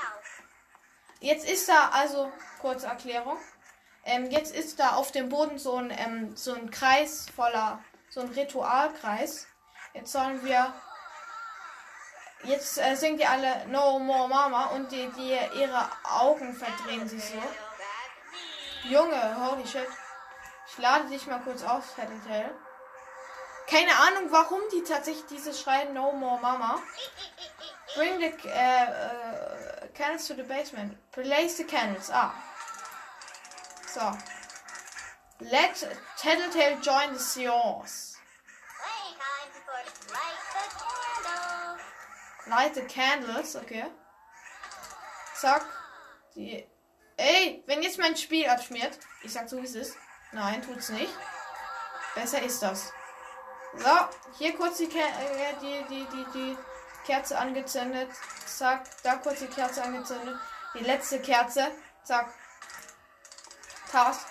Jetzt 1.20 1.48
ist 1.48 1.70
da, 1.70 1.88
also, 1.88 2.30
kurze 2.60 2.86
Erklärung. 2.86 3.38
Ähm, 4.04 4.30
jetzt 4.30 4.54
ist 4.54 4.78
da 4.78 4.96
auf 4.96 5.10
dem 5.10 5.30
Boden 5.30 5.58
so 5.58 5.76
ein, 5.76 5.90
ähm, 5.90 6.36
so 6.36 6.52
ein 6.52 6.70
Kreis 6.70 7.30
voller, 7.34 7.82
so 8.10 8.20
ein 8.20 8.28
Ritualkreis. 8.28 9.46
Jetzt 9.94 10.12
sollen 10.12 10.44
wir. 10.44 10.74
Jetzt 12.44 12.76
äh, 12.76 12.94
singen 12.94 13.16
die 13.16 13.24
alle 13.24 13.66
No 13.68 13.98
More 13.98 14.28
Mama 14.28 14.66
und 14.66 14.92
die, 14.92 15.10
die 15.16 15.30
ihre 15.58 15.88
Augen 16.04 16.52
verdrehen 16.52 17.08
sich 17.08 17.24
so. 17.24 17.42
Junge, 18.90 19.50
holy 19.50 19.66
shit. 19.66 19.88
Ich 20.72 20.78
lade 20.78 21.06
dich 21.10 21.26
mal 21.26 21.38
kurz 21.40 21.62
auf, 21.64 21.84
Tattletale. 21.94 22.50
Keine 23.66 23.94
Ahnung, 23.94 24.32
warum 24.32 24.60
die 24.72 24.82
tatsächlich 24.82 25.26
dieses 25.26 25.60
schreien 25.60 25.92
No 25.92 26.12
More 26.12 26.40
Mama. 26.40 26.80
Bring 27.94 28.18
the 28.18 28.48
äh, 28.48 28.84
äh, 28.84 29.88
candles 29.88 30.26
to 30.28 30.34
the 30.34 30.42
basement. 30.42 30.96
Place 31.12 31.58
the 31.58 31.64
candles. 31.64 32.10
Ah. 32.10 32.32
So. 33.86 34.16
Let 35.40 35.86
Tattletale 36.16 36.80
join 36.80 37.12
the 37.12 37.20
seance. 37.20 38.16
Light 42.48 42.74
the 42.74 42.82
candles, 42.82 43.56
okay. 43.56 43.84
Zack. 45.34 45.66
Die. 46.34 46.66
Ey, 47.18 47.62
wenn 47.66 47.82
jetzt 47.82 47.98
mein 47.98 48.16
Spiel 48.16 48.48
abschmiert, 48.48 48.98
ich 49.22 49.32
sag 49.32 49.50
so 49.50 49.58
wie 49.58 49.66
es 49.66 49.74
ist. 49.74 49.96
Nein, 50.32 50.62
tut's 50.62 50.88
nicht. 50.88 51.12
Besser 52.14 52.42
ist 52.42 52.62
das. 52.62 52.92
So, 53.76 54.08
hier 54.38 54.56
kurz 54.56 54.78
die, 54.78 54.88
Ke 54.88 54.98
äh, 54.98 55.54
die, 55.60 55.84
die, 55.88 56.06
die, 56.06 56.26
die 56.34 56.58
Kerze 57.06 57.38
angezündet. 57.38 58.10
Zack, 58.46 58.84
da 59.02 59.16
kurz 59.16 59.40
die 59.40 59.46
Kerze 59.46 59.82
angezündet. 59.82 60.38
Die 60.74 60.84
letzte 60.84 61.20
Kerze. 61.20 61.70
Zack. 62.04 62.32
Task. 63.90 64.26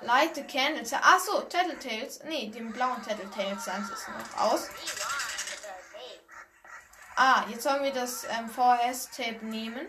Light 0.00 0.34
the 0.34 0.44
candles. 0.44 0.92
Ach 0.92 1.18
so, 1.18 1.40
Tattletales. 1.42 2.20
Nee, 2.24 2.50
den 2.50 2.72
blauen 2.72 3.02
Tattletales 3.02 3.64
Sans 3.64 3.90
ist 3.90 4.08
noch 4.08 4.40
aus. 4.40 4.68
Ah, 7.16 7.44
jetzt 7.48 7.62
sollen 7.62 7.84
wir 7.84 7.92
das 7.92 8.24
ähm, 8.24 8.48
VHS-Tape 8.48 9.44
nehmen. 9.44 9.86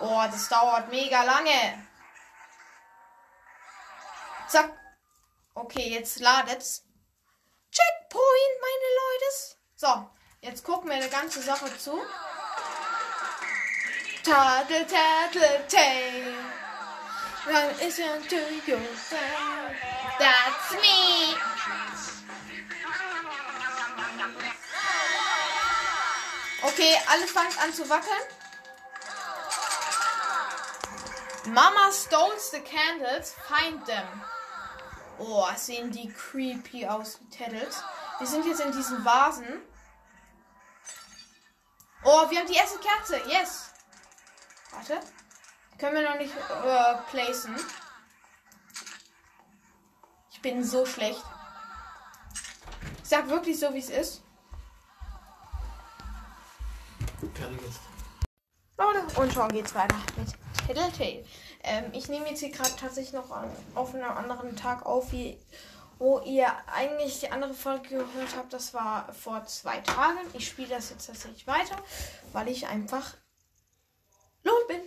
Oh, 0.00 0.24
das 0.30 0.48
dauert 0.48 0.88
mega 0.90 1.24
lange. 1.24 1.86
Zack. 4.48 4.72
Okay, 5.54 5.90
jetzt 5.90 6.20
ladet's. 6.20 6.82
Checkpoint, 7.70 8.54
meine 8.60 8.90
Leute. 9.00 9.24
So, 9.76 10.10
jetzt 10.40 10.64
gucken 10.64 10.90
wir 10.90 10.96
eine 10.96 11.08
ganze 11.08 11.42
Sache 11.42 11.76
zu. 11.78 12.00
Tadel, 14.24 14.86
tadel, 14.86 15.64
tay. 15.68 16.34
Run 17.46 17.70
is 17.80 17.98
into 17.98 18.36
your 18.66 18.80
side. 18.96 19.76
That's 20.18 20.72
me. 20.80 21.36
Okay, 26.62 26.96
alles 27.10 27.30
fängt 27.30 27.58
an 27.62 27.74
zu 27.74 27.88
wackeln. 27.90 28.22
Mama 31.46 31.92
stole 31.92 32.38
the 32.50 32.60
candles. 32.60 33.34
Find 33.46 33.84
them. 33.86 34.06
Oh, 35.18 35.46
sehen 35.56 35.90
die 35.90 36.12
creepy 36.12 36.86
aus, 36.86 37.18
die 37.18 37.36
Tattles. 37.36 37.82
Wir 38.18 38.26
sind 38.26 38.46
jetzt 38.46 38.60
in 38.60 38.72
diesen 38.72 39.04
Vasen. 39.04 39.62
Oh, 42.04 42.28
wir 42.30 42.38
haben 42.38 42.46
die 42.46 42.54
erste 42.54 42.78
Kerze. 42.78 43.20
Yes. 43.28 43.70
Warte. 44.72 45.00
Können 45.78 45.96
wir 45.96 46.08
noch 46.08 46.18
nicht 46.18 46.34
äh, 46.34 46.94
placen. 47.10 47.56
Ich 50.30 50.40
bin 50.42 50.62
so 50.62 50.84
schlecht. 50.84 51.24
Ich 53.02 53.08
sag 53.08 53.28
wirklich 53.28 53.58
so, 53.58 53.72
wie 53.72 53.78
es 53.78 53.90
ist. 53.90 54.22
Leute, 58.76 59.20
und 59.20 59.32
schon 59.32 59.48
geht's 59.48 59.74
weiter 59.74 59.96
mit 60.16 60.28
Tattletale. 60.66 61.24
Ähm, 61.64 61.84
ich 61.92 62.08
nehme 62.08 62.28
jetzt 62.28 62.40
hier 62.40 62.50
gerade 62.50 62.76
tatsächlich 62.76 63.14
noch 63.14 63.30
an, 63.30 63.50
auf 63.74 63.94
einem 63.94 64.04
anderen 64.04 64.54
Tag 64.54 64.84
auf, 64.84 65.12
wie, 65.12 65.38
wo 65.98 66.20
ihr 66.20 66.46
eigentlich 66.66 67.20
die 67.20 67.30
andere 67.30 67.54
Folge 67.54 67.88
gehört 67.88 68.36
habt. 68.36 68.52
Das 68.52 68.74
war 68.74 69.12
vor 69.14 69.44
zwei 69.46 69.80
Tagen. 69.80 70.18
Ich 70.34 70.46
spiele 70.46 70.68
das 70.68 70.90
jetzt 70.90 71.06
tatsächlich 71.06 71.46
weiter, 71.46 71.76
weil 72.32 72.48
ich 72.48 72.66
einfach 72.66 73.14
lohnt 74.42 74.68
bin. 74.68 74.80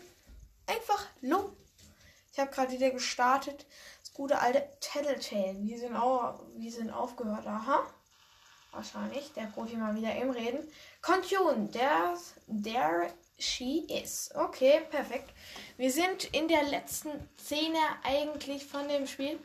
Einfach 0.68 1.06
lohnt. 1.22 1.58
Ich 2.32 2.40
habe 2.40 2.52
gerade 2.52 2.72
wieder 2.72 2.92
gestartet. 2.92 3.66
Das 4.02 4.14
gute 4.14 4.40
alte 4.40 4.64
Tattletale. 4.80 5.58
Wir 5.64 5.80
sind, 5.80 5.96
auch, 5.96 6.40
wir 6.56 6.72
sind 6.72 6.92
aufgehört. 6.92 7.48
Aha. 7.48 7.84
Wahrscheinlich. 8.72 9.34
Der 9.34 9.48
Profi 9.48 9.76
mal 9.76 9.96
wieder 9.96 10.16
im 10.16 10.30
Reden. 10.30 10.72
Continue. 11.02 11.56
Der, 11.74 12.14
der 12.46 13.12
she 13.40 13.86
is. 13.86 14.32
Okay, 14.34 14.82
perfekt. 14.90 15.32
Wir 15.78 15.92
sind 15.92 16.26
in 16.34 16.48
der 16.48 16.64
letzten 16.64 17.30
Szene 17.40 17.80
eigentlich 18.04 18.66
von 18.66 18.88
dem 18.88 19.08
Spiel. 19.08 19.40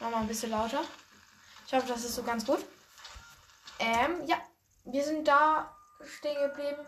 Nochmal 0.00 0.22
ein 0.22 0.28
bisschen 0.28 0.50
lauter. 0.50 0.84
Ich 1.66 1.72
hoffe, 1.72 1.86
das 1.88 2.04
ist 2.04 2.14
so 2.14 2.22
ganz 2.22 2.44
gut. 2.44 2.64
Ähm, 3.78 4.24
ja. 4.26 4.36
Wir 4.84 5.04
sind 5.04 5.26
da 5.26 5.74
stehen 6.18 6.40
geblieben. 6.48 6.86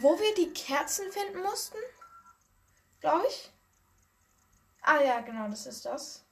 Wo 0.00 0.18
wir 0.18 0.34
die 0.34 0.52
Kerzen 0.52 1.10
finden 1.10 1.42
mussten. 1.42 1.78
Glaube 3.00 3.26
ich. 3.28 3.50
Ah 4.82 5.00
ja, 5.00 5.20
genau, 5.20 5.48
das 5.48 5.66
ist 5.66 5.84
das. 5.84 6.24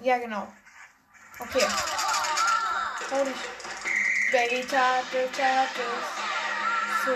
Ja, 0.00 0.18
genau. 0.18 0.46
Okay. 1.38 1.66
Holy 3.10 3.34
Baby 4.32 4.62
Turtle 4.62 5.28
Turtles. 5.32 6.06
So, 7.04 7.14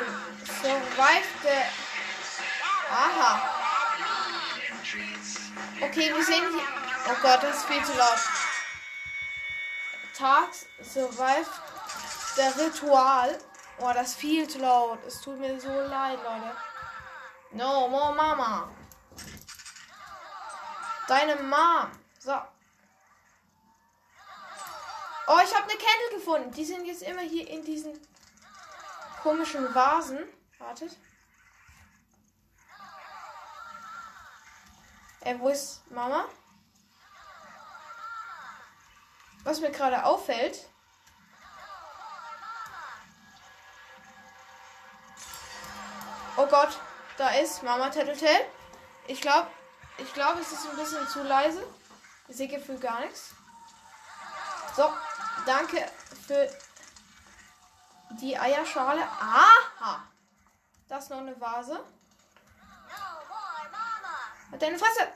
survive 0.63 1.27
the. 1.43 1.65
Aha. 2.91 3.61
Okay, 5.83 6.15
wir 6.15 6.25
sehen 6.25 6.45
hier. 6.53 6.69
Oh 7.09 7.17
Gott, 7.23 7.43
das 7.43 7.57
ist 7.57 7.67
viel 7.67 7.85
zu 7.85 7.93
laut. 7.97 8.19
Tags 10.17 10.67
survive 10.83 11.49
der 12.37 12.57
Ritual. 12.57 13.39
Oh, 13.79 13.91
das 13.93 14.11
ist 14.11 14.19
viel 14.19 14.47
zu 14.47 14.59
laut. 14.59 14.99
Es 15.07 15.21
tut 15.21 15.39
mir 15.41 15.61
so 15.61 15.69
leid, 15.69 16.19
Leute. 16.23 16.55
No 17.53 17.89
more 17.89 18.15
Mama. 18.15 18.69
Deine 21.09 21.37
Mom. 21.43 21.91
So. 22.21 22.41
Oh, 25.27 25.39
ich 25.45 25.55
habe 25.55 25.65
eine 25.65 25.79
Candle 25.79 26.19
gefunden. 26.19 26.51
Die 26.53 26.65
sind 26.65 26.87
jetzt 26.87 27.03
immer 27.03 27.23
hier 27.23 27.49
in 27.49 27.65
diesen 27.65 27.99
komischen 29.23 29.75
Vasen. 29.75 30.19
Wartet. 30.59 30.97
Äh, 35.21 35.39
wo 35.39 35.49
ist 35.49 35.83
Mama? 35.91 36.27
Was 39.45 39.61
mir 39.61 39.71
gerade 39.71 40.05
auffällt. 40.05 40.67
Oh 46.37 46.47
Gott, 46.47 46.81
da 47.19 47.29
ist 47.31 47.63
Mama 47.63 47.91
Tattletale. 47.91 48.47
Ich 49.07 49.21
glaube, 49.21 49.49
ich 49.99 50.13
glaube, 50.15 50.41
es 50.41 50.53
ist 50.53 50.67
ein 50.69 50.77
bisschen 50.77 51.07
zu 51.09 51.23
leise. 51.23 51.67
Ich 52.29 52.37
sehe 52.37 52.49
gefühlt 52.49 52.81
gar 52.81 53.01
nichts. 53.01 53.35
So, 54.75 54.91
danke 55.47 55.91
für 56.27 56.49
die 58.21 58.39
Eierschale. 58.39 59.03
Aha! 59.03 60.03
Das 60.89 61.05
ist 61.05 61.11
noch 61.11 61.19
eine 61.19 61.41
Vase. 61.41 61.85
Hat 64.53 64.63
deine 64.63 64.79
Fresse. 64.79 65.09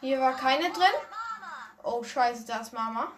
Hier 0.00 0.20
war 0.20 0.36
keine 0.36 0.70
drin. 0.72 0.92
Oh, 1.82 2.02
scheiße, 2.02 2.44
da 2.44 2.58
ist 2.58 2.72
Mama. 2.72 3.10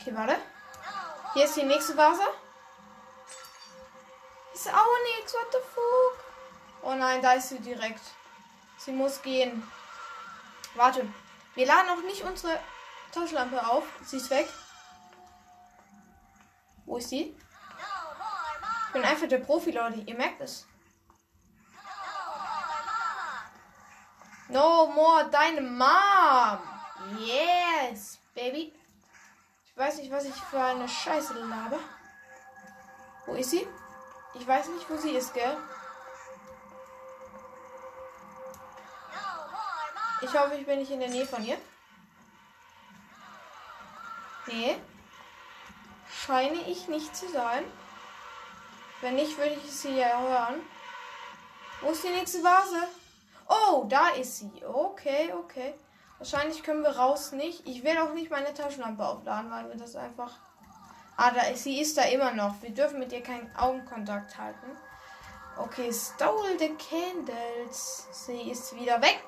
Okay, 0.00 0.14
warte. 0.14 0.36
Hier 1.34 1.44
ist 1.44 1.56
die 1.56 1.62
nächste 1.62 1.96
Vase. 1.96 2.22
Ist 4.52 4.68
auch 4.68 5.16
nichts. 5.16 5.34
What 5.34 5.52
the 5.52 5.58
fuck? 5.58 6.24
Oh 6.82 6.94
nein, 6.94 7.22
da 7.22 7.34
ist 7.34 7.50
sie 7.50 7.60
direkt. 7.60 8.02
Sie 8.78 8.92
muss 8.92 9.22
gehen. 9.22 9.70
Warte. 10.74 11.06
Wir 11.54 11.66
laden 11.66 11.88
noch 11.88 12.02
nicht 12.02 12.22
unsere 12.22 12.58
Taschenlampe 13.12 13.66
auf. 13.66 13.84
Sie 14.02 14.16
ist 14.16 14.30
weg. 14.30 14.48
Wo 16.86 16.96
ist 16.96 17.08
sie? 17.08 17.36
Ich 18.86 18.92
bin 18.92 19.04
einfach 19.04 19.28
der 19.28 19.38
Profi, 19.38 19.70
Leute. 19.70 20.00
Ihr 20.00 20.16
merkt 20.16 20.40
es. 20.40 20.66
No 24.48 24.86
more 24.86 25.28
deine 25.30 25.60
Mom. 25.60 26.58
Yes, 27.18 28.18
Baby. 28.34 28.72
Ich 29.64 29.76
weiß 29.76 29.98
nicht, 29.98 30.10
was 30.10 30.24
ich 30.24 30.34
für 30.34 30.60
eine 30.60 30.88
Scheiße 30.88 31.34
laber. 31.34 31.78
Wo 33.26 33.34
ist 33.34 33.50
sie? 33.50 33.66
Ich 34.34 34.46
weiß 34.46 34.68
nicht, 34.68 34.90
wo 34.90 34.96
sie 34.96 35.12
ist, 35.12 35.34
gell? 35.34 35.56
Ich 40.32 40.38
hoffe, 40.38 40.54
ich 40.54 40.64
bin 40.64 40.78
nicht 40.78 40.92
in 40.92 41.00
der 41.00 41.08
Nähe 41.08 41.26
von 41.26 41.44
ihr. 41.44 41.56
Nee. 44.46 44.76
Scheine 46.08 46.60
ich 46.68 46.86
nicht 46.86 47.16
zu 47.16 47.28
sein. 47.30 47.64
Wenn 49.00 49.16
nicht, 49.16 49.36
würde 49.36 49.58
ich 49.64 49.72
sie 49.72 49.96
ja 49.96 50.20
hören. 50.20 50.60
Wo 51.80 51.90
ist 51.90 52.04
die 52.04 52.10
nächste 52.10 52.44
Vase? 52.44 52.86
Oh, 53.48 53.86
da 53.88 54.10
ist 54.10 54.38
sie. 54.38 54.64
Okay, 54.64 55.32
okay. 55.32 55.74
Wahrscheinlich 56.18 56.62
können 56.62 56.82
wir 56.82 56.96
raus 56.96 57.32
nicht. 57.32 57.66
Ich 57.66 57.82
will 57.82 57.98
auch 57.98 58.12
nicht 58.12 58.30
meine 58.30 58.54
Taschenlampe 58.54 59.04
aufladen, 59.04 59.50
weil 59.50 59.68
wir 59.68 59.76
das 59.76 59.96
einfach. 59.96 60.38
Ah, 61.16 61.32
da 61.32 61.42
ist, 61.48 61.64
sie 61.64 61.80
ist 61.80 61.98
da 61.98 62.02
immer 62.02 62.30
noch. 62.30 62.62
Wir 62.62 62.70
dürfen 62.70 63.00
mit 63.00 63.10
ihr 63.12 63.22
keinen 63.24 63.52
Augenkontakt 63.56 64.38
halten. 64.38 64.76
Okay, 65.58 65.92
stole 65.92 66.56
the 66.56 66.72
candles. 66.76 68.06
Sie 68.12 68.52
ist 68.52 68.76
wieder 68.76 69.02
weg. 69.02 69.24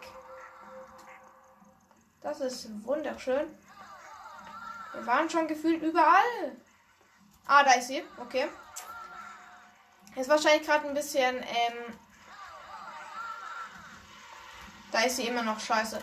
Das 2.22 2.40
ist 2.40 2.68
wunderschön. 2.84 3.46
Wir 4.92 5.06
waren 5.06 5.28
schon 5.28 5.48
gefühlt 5.48 5.82
überall. 5.82 6.56
Ah, 7.46 7.64
da 7.64 7.72
ist 7.72 7.88
sie. 7.88 8.04
Okay. 8.18 8.48
Ist 10.14 10.28
wahrscheinlich 10.28 10.66
gerade 10.66 10.86
ein 10.86 10.94
bisschen. 10.94 11.36
Ähm, 11.42 11.98
da 14.92 15.00
ist 15.00 15.16
sie 15.16 15.26
immer 15.26 15.42
noch 15.42 15.58
scheiße. 15.58 16.00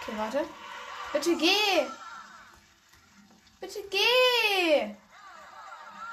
Okay, 0.00 0.12
warte. 0.16 0.44
Bitte 1.12 1.36
geh! 1.36 1.86
Bitte 3.60 3.82
geh! 3.88 4.94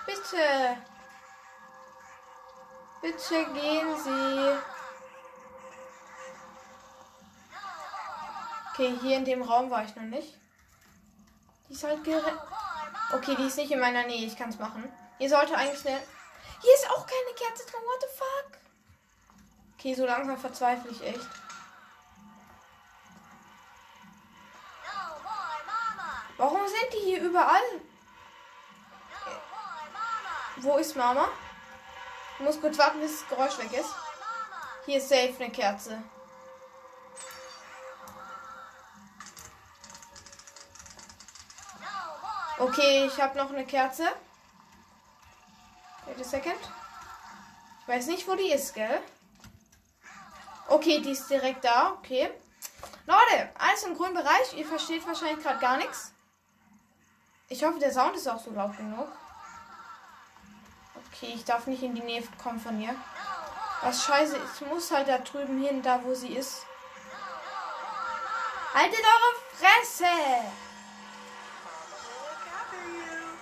Bitte! 0.06 0.78
Bitte 3.02 3.46
gehen 3.54 3.98
Sie. 3.98 4.71
Okay, 8.74 8.98
hier 9.02 9.18
in 9.18 9.26
dem 9.26 9.42
Raum 9.42 9.70
war 9.70 9.84
ich 9.84 9.96
noch 9.96 10.04
nicht. 10.04 10.34
Die 11.68 11.74
ist 11.74 11.84
halt 11.84 12.04
gerettet. 12.04 12.40
Okay, 13.14 13.36
die 13.36 13.48
ist 13.48 13.58
nicht 13.58 13.72
in 13.72 13.80
meiner 13.80 14.04
Nähe. 14.04 14.26
Ich 14.26 14.38
kann 14.38 14.50
es 14.50 14.60
machen. 14.60 14.92
Hier 15.18 15.30
sollte 15.30 15.56
eigentlich 15.56 15.80
schnell. 15.80 16.02
Hier 16.62 16.74
ist 16.74 16.90
auch 16.90 17.06
keine 17.06 17.36
Kerze 17.36 17.66
drin. 17.66 17.82
What 17.84 18.02
the 18.02 18.18
fuck? 18.18 18.62
Okay, 19.78 19.94
so 19.94 20.06
langsam 20.06 20.38
verzweifle 20.38 20.92
ich 20.92 21.04
echt. 21.04 21.28
Warum 26.38 26.68
sind 26.68 26.94
die 26.94 27.06
hier 27.06 27.22
überall? 27.22 27.62
Wo 30.58 30.78
ist 30.78 30.96
Mama? 30.96 31.28
Ich 32.38 32.46
muss 32.46 32.60
kurz 32.60 32.78
warten, 32.78 33.00
bis 33.00 33.20
das 33.20 33.30
Geräusch 33.30 33.58
weg 33.60 33.74
ist. 33.74 33.94
Hier 34.86 34.98
ist 34.98 35.10
safe 35.10 35.36
eine 35.40 35.52
Kerze. 35.52 36.02
Okay, 42.62 43.06
ich 43.08 43.20
habe 43.20 43.38
noch 43.38 43.50
eine 43.50 43.66
Kerze. 43.66 44.04
Wait 46.06 46.20
a 46.20 46.24
second. 46.24 46.60
Ich 47.82 47.88
weiß 47.88 48.06
nicht, 48.08 48.28
wo 48.28 48.36
die 48.36 48.52
ist, 48.52 48.76
gell? 48.76 49.02
Okay, 50.68 51.02
die 51.02 51.12
ist 51.12 51.28
direkt 51.28 51.66
da. 51.66 51.94
Okay. 51.94 52.30
Leute, 53.08 53.50
alles 53.58 53.84
im 53.84 53.96
grünen 53.96 54.14
Bereich. 54.14 54.54
Ihr 54.56 54.66
versteht 54.68 55.06
wahrscheinlich 55.08 55.44
gerade 55.44 55.60
gar 55.60 55.78
nichts. 55.78 56.14
Ich 57.50 57.64
hoffe, 57.64 57.80
der 57.80 57.92
Sound 57.92 58.16
ist 58.16 58.30
auch 58.30 58.40
so 58.40 58.52
laut 58.52 58.78
genug. 58.78 59.08
Okay, 61.08 61.34
ich 61.36 61.44
darf 61.44 61.66
nicht 61.66 61.82
in 61.82 61.96
die 61.96 62.02
Nähe 62.02 62.24
kommen 62.42 62.60
von 62.60 62.80
ihr. 62.80 62.96
Was 63.82 64.06
scheiße, 64.06 64.38
ich 64.38 64.68
muss 64.68 64.92
halt 64.92 65.08
da 65.08 65.18
drüben 65.18 65.60
hin, 65.62 65.82
da 65.82 66.04
wo 66.04 66.14
sie 66.14 66.36
ist. 66.36 66.66
Haltet 68.74 69.00
eure 69.00 69.36
Fresse! 69.58 70.06
Look 72.06 72.48
after 72.56 72.78
you. 72.78 73.38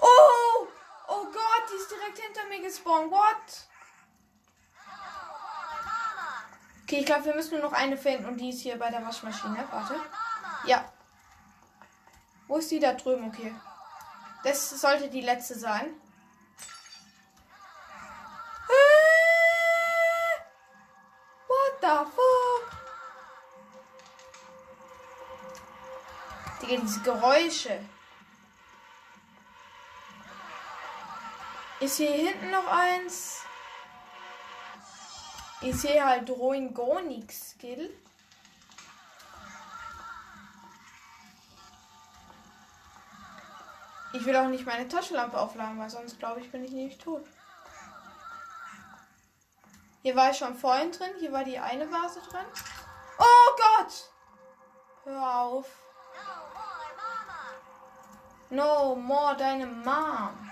Oh! 0.00 0.68
Oh 1.08 1.24
Gott, 1.24 1.64
die 1.72 1.77
ist 1.88 1.90
direkt 1.90 2.18
hinter 2.18 2.44
mir 2.48 2.60
gespawnt. 2.60 3.10
What? 3.10 3.66
Okay, 6.82 7.00
ich 7.00 7.06
glaube, 7.06 7.26
wir 7.26 7.34
müssen 7.34 7.58
nur 7.58 7.70
noch 7.70 7.72
eine 7.72 7.96
finden 7.96 8.26
und 8.26 8.38
die 8.38 8.50
ist 8.50 8.60
hier 8.60 8.78
bei 8.78 8.90
der 8.90 9.04
Waschmaschine. 9.04 9.66
Warte. 9.70 9.96
Ja. 10.66 10.90
Wo 12.46 12.56
ist 12.56 12.70
die 12.70 12.80
da 12.80 12.92
drüben? 12.94 13.28
Okay. 13.28 13.54
Das 14.42 14.70
sollte 14.70 15.08
die 15.08 15.20
letzte 15.20 15.58
sein. 15.58 15.86
Äh, 18.68 18.72
What 21.46 21.80
the 21.82 21.88
fuck? 22.14 22.70
Digga, 26.62 26.80
diese 26.82 27.00
Geräusche. 27.00 27.80
Ist 31.80 31.96
hier 31.96 32.10
hinten 32.10 32.50
noch 32.50 32.66
eins? 32.66 33.42
Ich 35.60 35.80
sehe 35.80 36.04
halt 36.04 36.28
gar 36.74 37.00
nichts, 37.02 37.50
Skill. 37.50 37.96
Ich 44.12 44.24
will 44.24 44.34
auch 44.36 44.48
nicht 44.48 44.66
meine 44.66 44.88
Taschenlampe 44.88 45.38
aufladen, 45.38 45.78
weil 45.78 45.90
sonst 45.90 46.18
glaube 46.18 46.40
ich, 46.40 46.50
bin 46.50 46.64
ich 46.64 46.72
nämlich 46.72 46.98
tot. 46.98 47.24
Hier 50.02 50.16
war 50.16 50.30
ich 50.30 50.38
schon 50.38 50.56
vorhin 50.56 50.90
drin. 50.90 51.10
Hier 51.20 51.32
war 51.32 51.44
die 51.44 51.58
eine 51.58 51.90
Vase 51.90 52.20
drin. 52.22 52.46
Oh 53.18 53.56
Gott! 53.56 54.10
Hör 55.04 55.40
auf. 55.40 55.66
No 58.50 58.94
more 58.94 59.36
deine 59.36 59.66
Mom. 59.66 60.47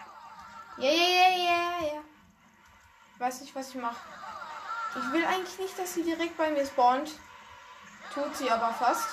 Ja, 0.79 0.91
ja, 0.91 1.29
ja, 1.29 1.29
ja, 1.31 1.87
ja. 1.95 2.05
Weiß 3.19 3.41
nicht, 3.41 3.55
was 3.55 3.71
ich 3.71 3.77
mache. 3.77 3.97
Ich 4.95 5.13
will 5.13 5.25
eigentlich 5.25 5.59
nicht, 5.59 5.79
dass 5.79 5.95
sie 5.95 6.03
direkt 6.03 6.37
bei 6.37 6.51
mir 6.51 6.67
spawnt. 6.67 7.11
Tut 8.13 8.37
sie 8.37 8.51
aber 8.51 8.73
fast. 8.75 9.09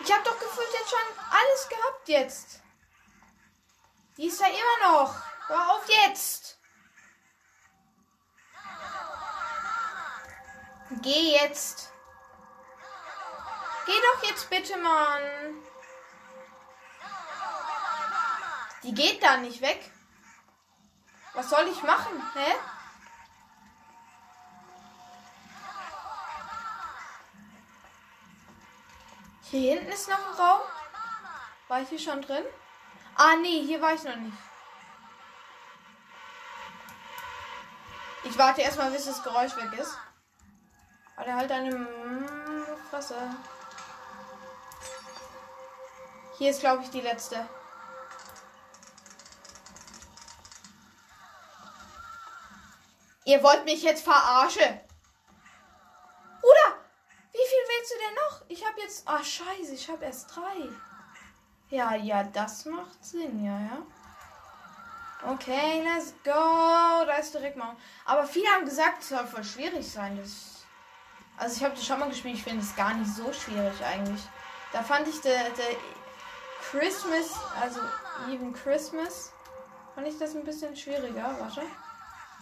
Ich 0.00 0.12
habe 0.12 0.22
doch 0.24 0.38
gefühlt 0.38 0.72
jetzt 0.72 0.90
schon 0.90 1.18
alles 1.30 1.68
gehabt 1.68 2.08
jetzt. 2.08 2.60
Die 4.16 4.26
ist 4.26 4.40
da 4.40 4.46
immer 4.46 4.92
noch. 4.92 5.14
Hör 5.48 5.70
auf 5.72 5.88
jetzt. 5.88 6.58
Geh 11.02 11.32
jetzt. 11.32 11.92
Geh 13.86 13.92
doch 13.92 14.28
jetzt 14.28 14.48
bitte, 14.48 14.76
Mann. 14.78 15.22
Die 18.84 18.92
geht 18.94 19.22
da 19.22 19.38
nicht 19.38 19.62
weg. 19.62 19.90
Was 21.32 21.48
soll 21.48 21.66
ich 21.68 21.82
machen? 21.82 22.22
Hä? 22.34 22.52
Hier 29.50 29.74
hinten 29.74 29.90
ist 29.90 30.08
noch 30.08 30.18
ein 30.18 30.34
Raum. 30.34 30.60
War 31.68 31.80
ich 31.80 31.88
hier 31.88 31.98
schon 31.98 32.20
drin? 32.20 32.44
Ah, 33.16 33.36
nee, 33.36 33.64
hier 33.64 33.80
war 33.80 33.94
ich 33.94 34.02
noch 34.02 34.16
nicht. 34.16 34.36
Ich 38.24 38.38
warte 38.38 38.62
erstmal, 38.62 38.90
bis 38.90 39.06
das 39.06 39.22
Geräusch 39.22 39.56
weg 39.56 39.72
ist. 39.78 39.96
Aber 41.16 41.34
halt 41.34 41.50
deine 41.50 41.74
mm, 41.74 42.66
Fresse. 42.90 43.16
Hier 46.36 46.50
ist, 46.50 46.60
glaube 46.60 46.82
ich, 46.82 46.90
die 46.90 47.00
letzte. 47.00 47.48
Ihr 53.24 53.42
wollt 53.42 53.64
mich 53.64 53.82
jetzt 53.82 54.04
verarschen. 54.04 54.80
Oder? 56.42 56.78
Wie 57.32 57.38
viel 57.38 57.64
willst 57.68 57.92
du 57.92 57.98
denn 57.98 58.14
noch? 58.14 58.42
Ich 58.48 58.64
habe 58.66 58.80
jetzt. 58.80 59.08
Ah, 59.08 59.22
scheiße, 59.22 59.74
ich 59.74 59.88
habe 59.88 60.04
erst 60.04 60.34
drei. 60.34 60.68
Ja, 61.70 61.94
ja, 61.94 62.22
das 62.22 62.66
macht 62.66 63.04
Sinn, 63.04 63.44
ja, 63.44 63.58
ja. 63.58 63.86
Okay, 65.32 65.82
let's 65.82 66.12
go. 66.22 67.06
Da 67.06 67.16
ist 67.18 67.32
direkt 67.32 67.56
mal. 67.56 67.74
Aber 68.04 68.24
viele 68.24 68.48
haben 68.48 68.66
gesagt, 68.66 69.02
es 69.02 69.08
soll 69.08 69.26
voll 69.26 69.42
schwierig 69.42 69.90
sein. 69.90 70.18
Das 70.18 70.54
also 71.36 71.56
ich 71.56 71.64
habe 71.64 71.74
das 71.74 71.84
schon 71.84 71.98
mal 71.98 72.08
gespielt. 72.08 72.36
Ich 72.36 72.44
finde 72.44 72.62
es 72.62 72.76
gar 72.76 72.94
nicht 72.94 73.10
so 73.10 73.32
schwierig 73.32 73.84
eigentlich. 73.84 74.22
Da 74.72 74.82
fand 74.82 75.08
ich 75.08 75.20
der, 75.20 75.50
der 75.50 75.76
Christmas, 76.70 77.38
also 77.60 77.80
Even 78.30 78.52
Christmas, 78.52 79.32
fand 79.94 80.06
ich 80.06 80.18
das 80.18 80.34
ein 80.34 80.44
bisschen 80.44 80.76
schwieriger. 80.76 81.36
Warte. 81.38 81.62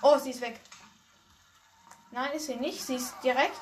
Oh, 0.03 0.19
sie 0.19 0.31
ist 0.31 0.41
weg. 0.41 0.61
Nein, 2.13 2.33
ist 2.33 2.47
sie 2.47 2.57
nicht. 2.57 2.85
Sie 2.85 2.97
ist 2.97 3.15
direkt. 3.25 3.61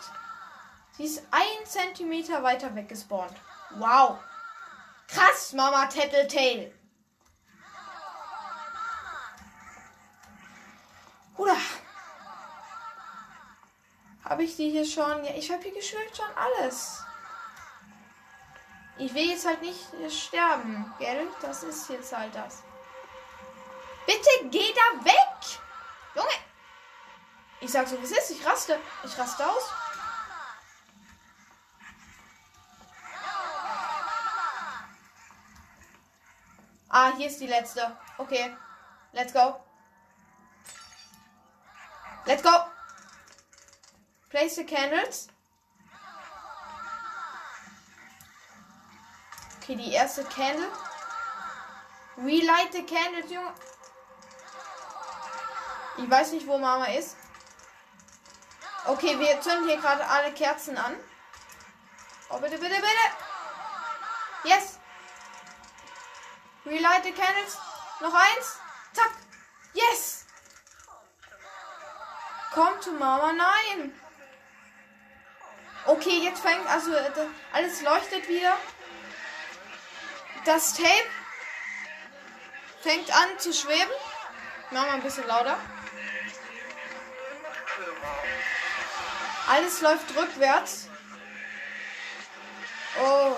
Sie 0.97 1.05
ist 1.05 1.23
ein 1.31 1.67
Zentimeter 1.67 2.43
weiter 2.43 2.75
weg 2.75 2.89
gespawnt. 2.89 3.35
Wow. 3.77 4.19
Krass, 5.07 5.53
Mama 5.53 5.87
Tattletale. 5.87 6.73
Oder? 11.37 11.57
Habe 14.25 14.43
ich 14.45 14.57
die 14.57 14.71
hier 14.71 14.85
schon? 14.85 15.25
Ja, 15.25 15.33
ich 15.35 15.51
habe 15.51 15.63
hier 15.63 15.73
gefühlt 15.73 16.17
schon 16.17 16.29
alles. 16.37 17.03
Ich 18.99 19.15
will 19.15 19.31
jetzt 19.31 19.47
halt 19.47 19.63
nicht 19.63 19.81
sterben, 20.11 20.93
gell? 20.99 21.27
Das 21.41 21.63
ist 21.63 21.89
jetzt 21.89 22.15
halt 22.15 22.35
das. 22.35 22.63
Bitte 24.07 24.51
geh 24.51 24.75
da 24.75 25.05
weg! 25.05 25.61
Junge! 26.15 26.50
Ich 27.61 27.71
sag 27.71 27.87
so, 27.89 27.97
es 28.03 28.11
ist. 28.11 28.31
Ich 28.31 28.47
raste. 28.47 28.79
Ich 29.05 29.19
raste 29.19 29.47
aus. 29.47 29.71
Ah, 36.89 37.13
hier 37.17 37.29
ist 37.29 37.41
die 37.41 37.47
letzte. 37.47 37.97
Okay. 38.19 38.57
Let's 39.13 39.33
go. 39.33 39.61
Let's 42.27 42.43
go. 42.43 42.51
Place 44.31 44.57
the 44.57 44.65
candles. 44.65 45.29
Okay, 49.71 49.77
die 49.77 49.93
erste 49.93 50.25
Candle. 50.25 50.67
Relight 52.17 52.73
the 52.73 52.83
candles, 52.83 53.31
Junge. 53.31 53.53
Ich 55.99 56.11
weiß 56.11 56.33
nicht, 56.33 56.47
wo 56.47 56.59
Mama 56.59 56.87
ist. 56.87 57.17
Okay, 58.87 59.19
wir 59.19 59.41
zünden 59.41 59.69
hier 59.69 59.77
gerade 59.77 60.07
alle 60.07 60.33
Kerzen 60.33 60.79
an. 60.79 60.97
Oh, 62.31 62.39
bitte, 62.39 62.59
bitte, 62.59 62.75
bitte. 62.75 62.87
Yes. 64.45 64.79
Relight 66.65 67.05
the 67.05 67.13
candles. 67.13 67.59
Noch 68.01 68.15
eins. 68.15 68.59
Zack. 68.93 69.11
Yes. 69.75 70.27
Komm 72.53 72.81
zu 72.81 72.93
Mama. 72.93 73.33
Nein. 73.33 74.01
Okay, 75.87 76.19
jetzt 76.25 76.41
fängt 76.41 76.67
also 76.69 76.95
äh, 76.95 77.11
alles 77.53 77.83
leuchtet 77.83 78.29
wieder. 78.29 78.57
Das 80.45 80.75
Tape 80.75 81.11
fängt 82.83 83.15
an 83.15 83.39
zu 83.39 83.53
schweben. 83.53 83.93
Machen 84.71 84.87
wir 84.87 84.93
ein 84.93 85.03
bisschen 85.03 85.27
lauter. 85.27 85.59
Alles 89.51 89.81
läuft 89.81 90.17
rückwärts. 90.17 90.87
Oh. 93.03 93.35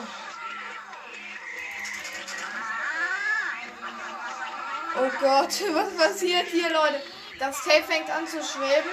Oh 4.94 5.11
Gott, 5.20 5.48
was 5.75 5.96
passiert 5.96 6.48
hier, 6.48 6.70
Leute? 6.70 7.03
Das 7.38 7.64
Tape 7.64 7.85
fängt 7.85 8.11
an 8.11 8.27
zu 8.27 8.44
schweben. 8.44 8.90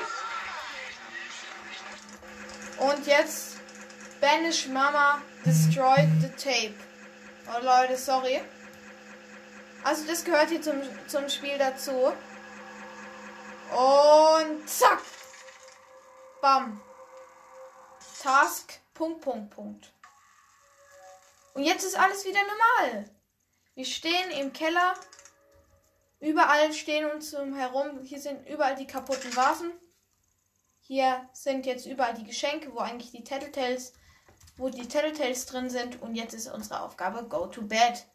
Und 2.78 3.06
jetzt 3.06 3.58
Banish 4.22 4.68
Mama 4.68 5.22
destroyed 5.44 6.08
the 6.22 6.30
tape. 6.42 6.76
Oh 7.50 7.62
Leute, 7.62 7.98
sorry. 7.98 8.42
Also 9.84 10.06
das 10.08 10.24
gehört 10.24 10.52
hier 10.52 10.62
zum, 10.62 10.82
zum 11.08 11.28
Spiel 11.28 11.58
dazu. 11.58 12.14
Und 13.72 14.70
zack. 14.70 15.02
Bam. 16.42 16.82
Task. 18.20 18.80
Punkt, 18.94 19.22
Punkt, 19.22 19.50
Punkt. 19.52 19.94
Und 21.54 21.64
jetzt 21.64 21.86
ist 21.86 21.98
alles 21.98 22.26
wieder 22.26 22.42
normal. 22.42 23.10
Wir 23.76 23.86
stehen 23.86 24.32
im 24.32 24.52
Keller. 24.52 24.94
Überall 26.20 26.74
stehen 26.74 27.10
uns 27.10 27.34
herum. 27.34 28.04
Hier 28.04 28.20
sind 28.20 28.46
überall 28.48 28.76
die 28.76 28.88
kaputten 28.88 29.34
Vasen. 29.36 29.72
Hier 30.82 31.30
sind 31.32 31.66
jetzt 31.66 31.86
überall 31.86 32.14
die 32.14 32.26
Geschenke, 32.26 32.74
wo 32.74 32.80
eigentlich 32.80 33.12
die 33.12 33.24
Tattletales, 33.24 33.94
wo 34.58 34.70
die 34.70 34.88
Tattletales 34.88 35.46
drin 35.46 35.70
sind. 35.70 36.02
Und 36.02 36.16
jetzt 36.16 36.34
ist 36.34 36.52
unsere 36.52 36.82
Aufgabe 36.82 37.24
Go 37.28 37.48
to 37.48 37.62
Bed. 37.62 38.06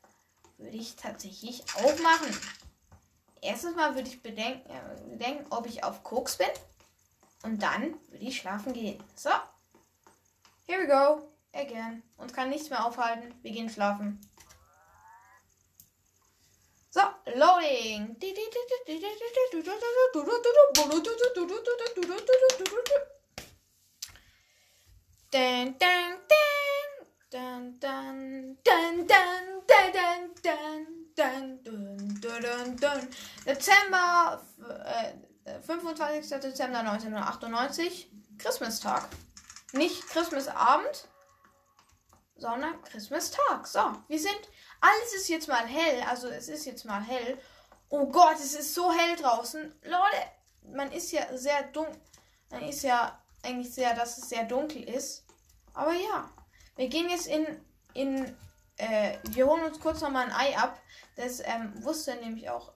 Würde 0.58 0.76
ich 0.76 0.96
tatsächlich 0.96 1.64
auch 1.76 1.98
machen. 2.00 2.36
Erstens 3.40 3.74
mal 3.74 3.94
würde 3.94 4.08
ich 4.08 4.22
bedenken, 4.22 4.70
äh, 4.70 5.08
bedenken, 5.08 5.46
ob 5.50 5.66
ich 5.66 5.82
auf 5.82 6.02
Koks 6.02 6.36
bin. 6.36 6.48
Und 7.42 7.62
dann 7.62 7.94
würde 8.10 8.24
ich 8.24 8.38
schlafen 8.38 8.72
gehen. 8.74 9.02
So. 9.14 9.30
Here 10.66 10.80
we 10.80 10.86
go. 10.86 11.28
Again. 11.52 12.02
Uns 12.16 12.32
kann 12.32 12.48
nichts 12.48 12.70
mehr 12.70 12.84
aufhalten. 12.84 13.34
Wir 13.42 13.52
gehen 13.52 13.68
schlafen. 13.68 14.18
So, 16.90 17.00
loading. 17.34 18.16
Dun, 18.18 18.34
dun, 18.34 18.44
dun, 18.54 18.78
dun, 18.86 19.00
dun, 19.00 19.12
dun, 19.12 20.24
dun, 20.24 20.24
dun, 20.24 21.48
dun, 21.48 21.68
dun, 21.74 22.06
dun, 32.42 32.76
dun. 32.76 33.08
Dezember, 33.46 34.40
äh, 35.44 35.60
25. 35.60 36.40
Dezember 36.40 36.82
1998, 36.82 38.08
Christmastag. 38.38 39.08
Nicht 39.74 40.08
Christmasabend, 40.08 41.08
sondern 42.36 42.80
Christmastag. 42.84 43.66
So, 43.66 43.80
wir 44.06 44.20
sind, 44.20 44.40
alles 44.80 45.14
ist 45.14 45.28
jetzt 45.28 45.48
mal 45.48 45.66
hell, 45.66 46.00
also 46.08 46.28
es 46.28 46.48
ist 46.48 46.64
jetzt 46.64 46.84
mal 46.84 47.02
hell. 47.02 47.36
Oh 47.88 48.06
Gott, 48.06 48.36
es 48.36 48.54
ist 48.54 48.72
so 48.72 48.92
hell 48.92 49.16
draußen. 49.16 49.74
Leute, 49.82 50.16
man 50.72 50.92
ist 50.92 51.10
ja 51.10 51.36
sehr 51.36 51.64
dunkel, 51.64 52.00
man 52.50 52.62
ist 52.62 52.84
ja 52.84 53.20
eigentlich 53.42 53.74
sehr, 53.74 53.94
dass 53.94 54.16
es 54.16 54.28
sehr 54.28 54.44
dunkel 54.44 54.88
ist. 54.88 55.24
Aber 55.74 55.92
ja, 55.92 56.30
wir 56.76 56.88
gehen 56.88 57.10
jetzt 57.10 57.26
in, 57.26 57.44
in, 57.94 58.36
äh, 58.76 59.18
wir 59.24 59.46
holen 59.46 59.64
uns 59.64 59.80
kurz 59.80 60.00
nochmal 60.00 60.26
ein 60.26 60.32
Ei 60.32 60.56
ab. 60.56 60.80
Das 61.16 61.40
ähm, 61.40 61.72
wusste 61.82 62.14
nämlich 62.14 62.48
auch. 62.48 62.72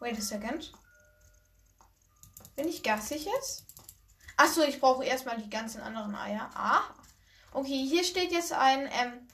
Wait 0.00 0.18
a 0.18 0.20
second. 0.20 0.72
Bin 2.56 2.66
ich 2.66 2.82
gassig 2.82 3.26
jetzt? 3.26 3.73
Achso, 4.36 4.62
ich 4.62 4.80
brauche 4.80 5.04
erstmal 5.04 5.36
die 5.36 5.50
ganzen 5.50 5.80
anderen 5.80 6.14
Eier. 6.14 6.50
Ah. 6.54 6.82
Okay, 7.52 7.86
hier 7.88 8.02
steht 8.02 8.32
jetzt 8.32 8.52
ein, 8.52 8.88
ähm, 8.92 9.28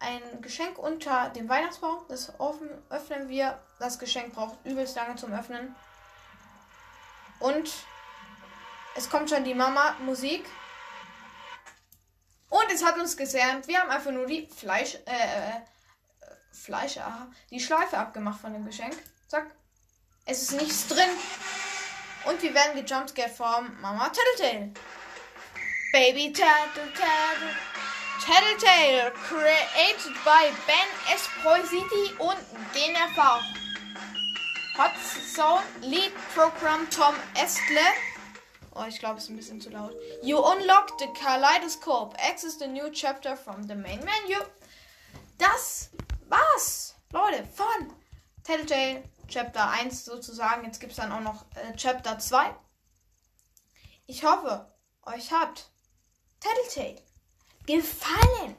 ein 0.00 0.40
Geschenk 0.40 0.78
unter 0.78 1.28
dem 1.30 1.48
Weihnachtsbaum. 1.48 2.04
Das 2.08 2.38
offen, 2.40 2.70
öffnen 2.88 3.28
wir. 3.28 3.60
Das 3.78 3.98
Geschenk 3.98 4.34
braucht 4.34 4.64
übelst 4.64 4.96
lange 4.96 5.16
zum 5.16 5.32
Öffnen. 5.32 5.74
Und 7.40 7.70
es 8.94 9.10
kommt 9.10 9.28
schon 9.28 9.44
die 9.44 9.54
Mama-Musik. 9.54 10.46
Und 12.48 12.72
es 12.72 12.84
hat 12.84 12.98
uns 12.98 13.16
gesernt. 13.16 13.68
Wir 13.68 13.80
haben 13.80 13.90
einfach 13.90 14.12
nur 14.12 14.26
die 14.26 14.46
Fleisch, 14.46 14.94
äh, 14.94 15.10
äh, 15.10 15.60
Fleisch, 16.52 16.96
aha, 16.96 17.30
die 17.50 17.60
Schleife 17.60 17.98
abgemacht 17.98 18.40
von 18.40 18.54
dem 18.54 18.64
Geschenk. 18.64 18.96
Zack. 19.28 19.50
Es 20.24 20.42
ist 20.42 20.52
nichts 20.52 20.88
drin. 20.88 21.10
Und 22.26 22.42
wir 22.42 22.52
werden 22.54 22.74
gejumpscared 22.74 23.30
vom 23.30 23.80
Mama 23.80 24.08
Tattletale. 24.08 24.72
Baby 25.92 26.32
Tattletale. 26.32 27.54
Tattletale. 28.20 29.12
Created 29.12 30.12
by 30.24 30.50
Ben 30.66 31.14
Espositi 31.14 32.12
und 32.18 32.36
DNFV. 32.74 33.40
Hot 34.76 34.90
Zone 35.34 35.62
Lead 35.82 36.12
Program 36.34 36.90
Tom 36.90 37.14
Estle. 37.34 37.80
Oh, 38.74 38.84
ich 38.88 38.98
glaube, 38.98 39.18
es 39.18 39.24
ist 39.24 39.30
ein 39.30 39.36
bisschen 39.36 39.60
zu 39.60 39.70
laut. 39.70 39.94
You 40.22 40.38
unlock 40.38 40.98
the 40.98 41.06
Kaleidoscope. 41.18 42.16
Access 42.18 42.58
the 42.58 42.66
new 42.66 42.90
chapter 42.90 43.36
from 43.36 43.62
the 43.68 43.74
main 43.76 44.00
menu. 44.00 44.42
Das 45.38 45.90
war's, 46.28 46.96
Leute, 47.12 47.46
von 47.54 47.94
Tattletale 48.42 49.04
Chapter 49.28 49.70
1 49.70 50.04
sozusagen. 50.04 50.64
Jetzt 50.64 50.80
gibt 50.80 50.92
es 50.92 50.98
dann 50.98 51.12
auch 51.12 51.20
noch 51.20 51.44
äh, 51.56 51.74
Chapter 51.76 52.18
2. 52.18 52.54
Ich 54.06 54.24
hoffe, 54.24 54.72
euch 55.02 55.32
hat 55.32 55.70
Tattletale 56.40 57.02
gefallen. 57.66 58.56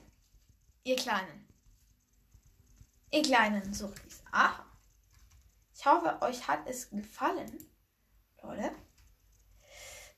Ihr 0.84 0.96
Kleinen. 0.96 1.48
Ihr 3.12 3.24
Kleinen 3.24 3.74
Suchtis. 3.74 4.24
Aha. 4.32 4.66
Ich 5.74 5.86
hoffe, 5.86 6.22
euch 6.22 6.48
hat 6.48 6.68
es 6.68 6.90
gefallen. 6.90 7.70
Leute. 8.42 8.72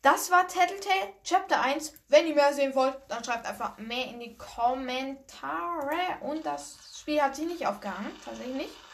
Das 0.01 0.31
war 0.31 0.47
Tattletale 0.47 1.13
Chapter 1.23 1.61
1. 1.61 1.93
Wenn 2.07 2.25
ihr 2.25 2.35
mehr 2.35 2.53
sehen 2.53 2.73
wollt, 2.73 2.97
dann 3.09 3.23
schreibt 3.23 3.45
einfach 3.45 3.77
mehr 3.77 4.05
in 4.05 4.19
die 4.19 4.37
Kommentare. 4.37 6.19
Und 6.21 6.45
das 6.45 6.77
Spiel 6.99 7.21
hat 7.21 7.35
sich 7.35 7.45
nicht 7.45 7.67
aufgehangen. 7.67 8.11
Tatsächlich 8.23 8.55
nicht. 8.55 8.88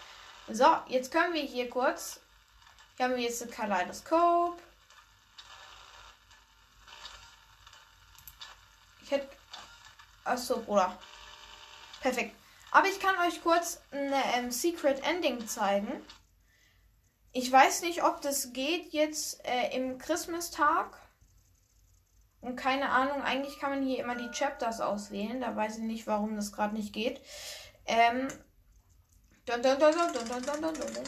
So, 0.47 0.77
jetzt 0.87 1.11
können 1.11 1.33
wir 1.33 1.41
hier 1.41 1.69
kurz. 1.69 2.19
Hier 2.95 3.05
haben 3.05 3.15
wir 3.15 3.23
jetzt 3.23 3.41
ein 3.41 3.49
Kaleidoskop. 3.49 4.61
Ich 9.03 9.11
hätte. 9.11 9.27
Achso, 10.23 10.61
Bruder. 10.61 10.97
Perfekt. 11.99 12.35
Aber 12.71 12.87
ich 12.87 12.99
kann 12.99 13.17
euch 13.27 13.41
kurz 13.41 13.81
ein 13.91 14.13
ähm, 14.35 14.51
Secret 14.51 15.03
Ending 15.03 15.47
zeigen. 15.47 16.05
Ich 17.31 17.51
weiß 17.51 17.81
nicht, 17.81 18.03
ob 18.03 18.21
das 18.21 18.53
geht 18.53 18.93
jetzt 18.93 19.43
äh, 19.45 19.75
im 19.75 19.97
Christmas-Tag. 19.97 20.99
Und 22.41 22.55
keine 22.55 22.89
Ahnung, 22.89 23.23
eigentlich 23.23 23.59
kann 23.59 23.71
man 23.71 23.83
hier 23.83 24.03
immer 24.03 24.15
die 24.15 24.29
Chapters 24.29 24.79
auswählen. 24.79 25.41
Da 25.41 25.55
weiß 25.55 25.77
ich 25.77 25.83
nicht, 25.83 26.05
warum 26.05 26.35
das 26.35 26.51
gerade 26.51 26.75
nicht 26.75 26.93
geht. 26.93 27.19
Ähm, 27.87 28.27
Dun, 29.45 29.61
dun, 29.61 29.79
dun, 29.79 29.91
dun, 29.91 30.11
dun, 30.11 30.41
dun, 30.41 30.61
dun, 30.61 30.73
dun, 30.73 31.03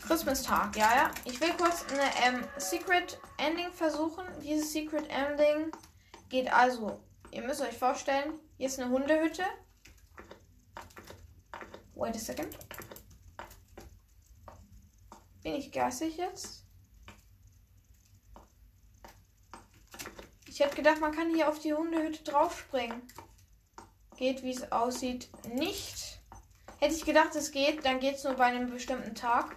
Christmas-Tag, 0.00 0.74
ja, 0.74 0.96
ja. 0.96 1.10
Ich 1.24 1.40
will 1.40 1.52
kurz 1.52 1.84
eine 1.92 2.10
ähm, 2.24 2.44
Secret 2.56 3.20
Ending 3.36 3.70
versuchen. 3.72 4.24
Dieses 4.42 4.72
Secret 4.72 5.06
Ending 5.08 5.70
geht 6.28 6.52
also, 6.52 7.00
ihr 7.30 7.42
müsst 7.42 7.60
euch 7.60 7.78
vorstellen, 7.78 8.40
hier 8.56 8.66
ist 8.66 8.80
eine 8.80 8.90
Hundehütte. 8.90 9.44
Wait 11.94 12.16
a 12.16 12.18
second. 12.18 12.58
Bin 15.42 15.54
ich 15.54 15.70
geistig 15.70 16.16
jetzt? 16.16 16.64
Ich 20.46 20.58
hätte 20.58 20.74
gedacht, 20.74 21.00
man 21.00 21.14
kann 21.14 21.32
hier 21.32 21.48
auf 21.48 21.60
die 21.60 21.74
Hundehütte 21.74 22.24
draufspringen. 22.24 23.02
Geht, 24.16 24.42
wie 24.42 24.50
es 24.50 24.72
aussieht, 24.72 25.28
nicht. 25.54 26.17
Hätte 26.80 26.94
ich 26.94 27.04
gedacht, 27.04 27.34
es 27.34 27.50
geht, 27.50 27.84
dann 27.84 27.98
geht 28.00 28.16
es 28.16 28.24
nur 28.24 28.34
bei 28.34 28.44
einem 28.44 28.70
bestimmten 28.70 29.14
Tag. 29.14 29.56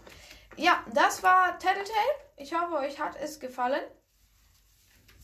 Ja, 0.57 0.83
das 0.93 1.21
war 1.23 1.57
Tattletale. 1.59 1.91
Ich 2.37 2.53
hoffe, 2.53 2.75
euch 2.77 2.99
hat 2.99 3.15
es 3.21 3.39
gefallen. 3.39 3.81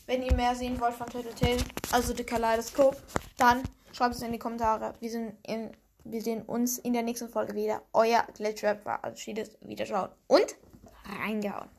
Wenn 0.05 0.23
ihr 0.23 0.33
mehr 0.33 0.55
sehen 0.55 0.79
wollt 0.79 0.93
von 0.93 1.07
Tattletale, 1.07 1.57
also 1.91 2.15
The 2.15 2.23
Kaleidoskop, 2.23 2.95
dann 3.37 3.63
schreibt 3.91 4.15
es 4.15 4.21
in 4.21 4.31
die 4.31 4.39
Kommentare. 4.39 4.93
Wir, 4.99 5.09
sind 5.09 5.35
in, 5.45 5.71
wir 6.03 6.21
sehen 6.21 6.43
uns 6.43 6.77
in 6.77 6.93
der 6.93 7.03
nächsten 7.03 7.29
Folge 7.29 7.55
wieder. 7.55 7.81
Euer 7.93 8.25
Glitchrap 8.35 8.83
verabschiedet. 8.83 9.57
Wiederschauen 9.61 10.09
und 10.27 10.55
reingehauen. 11.21 11.69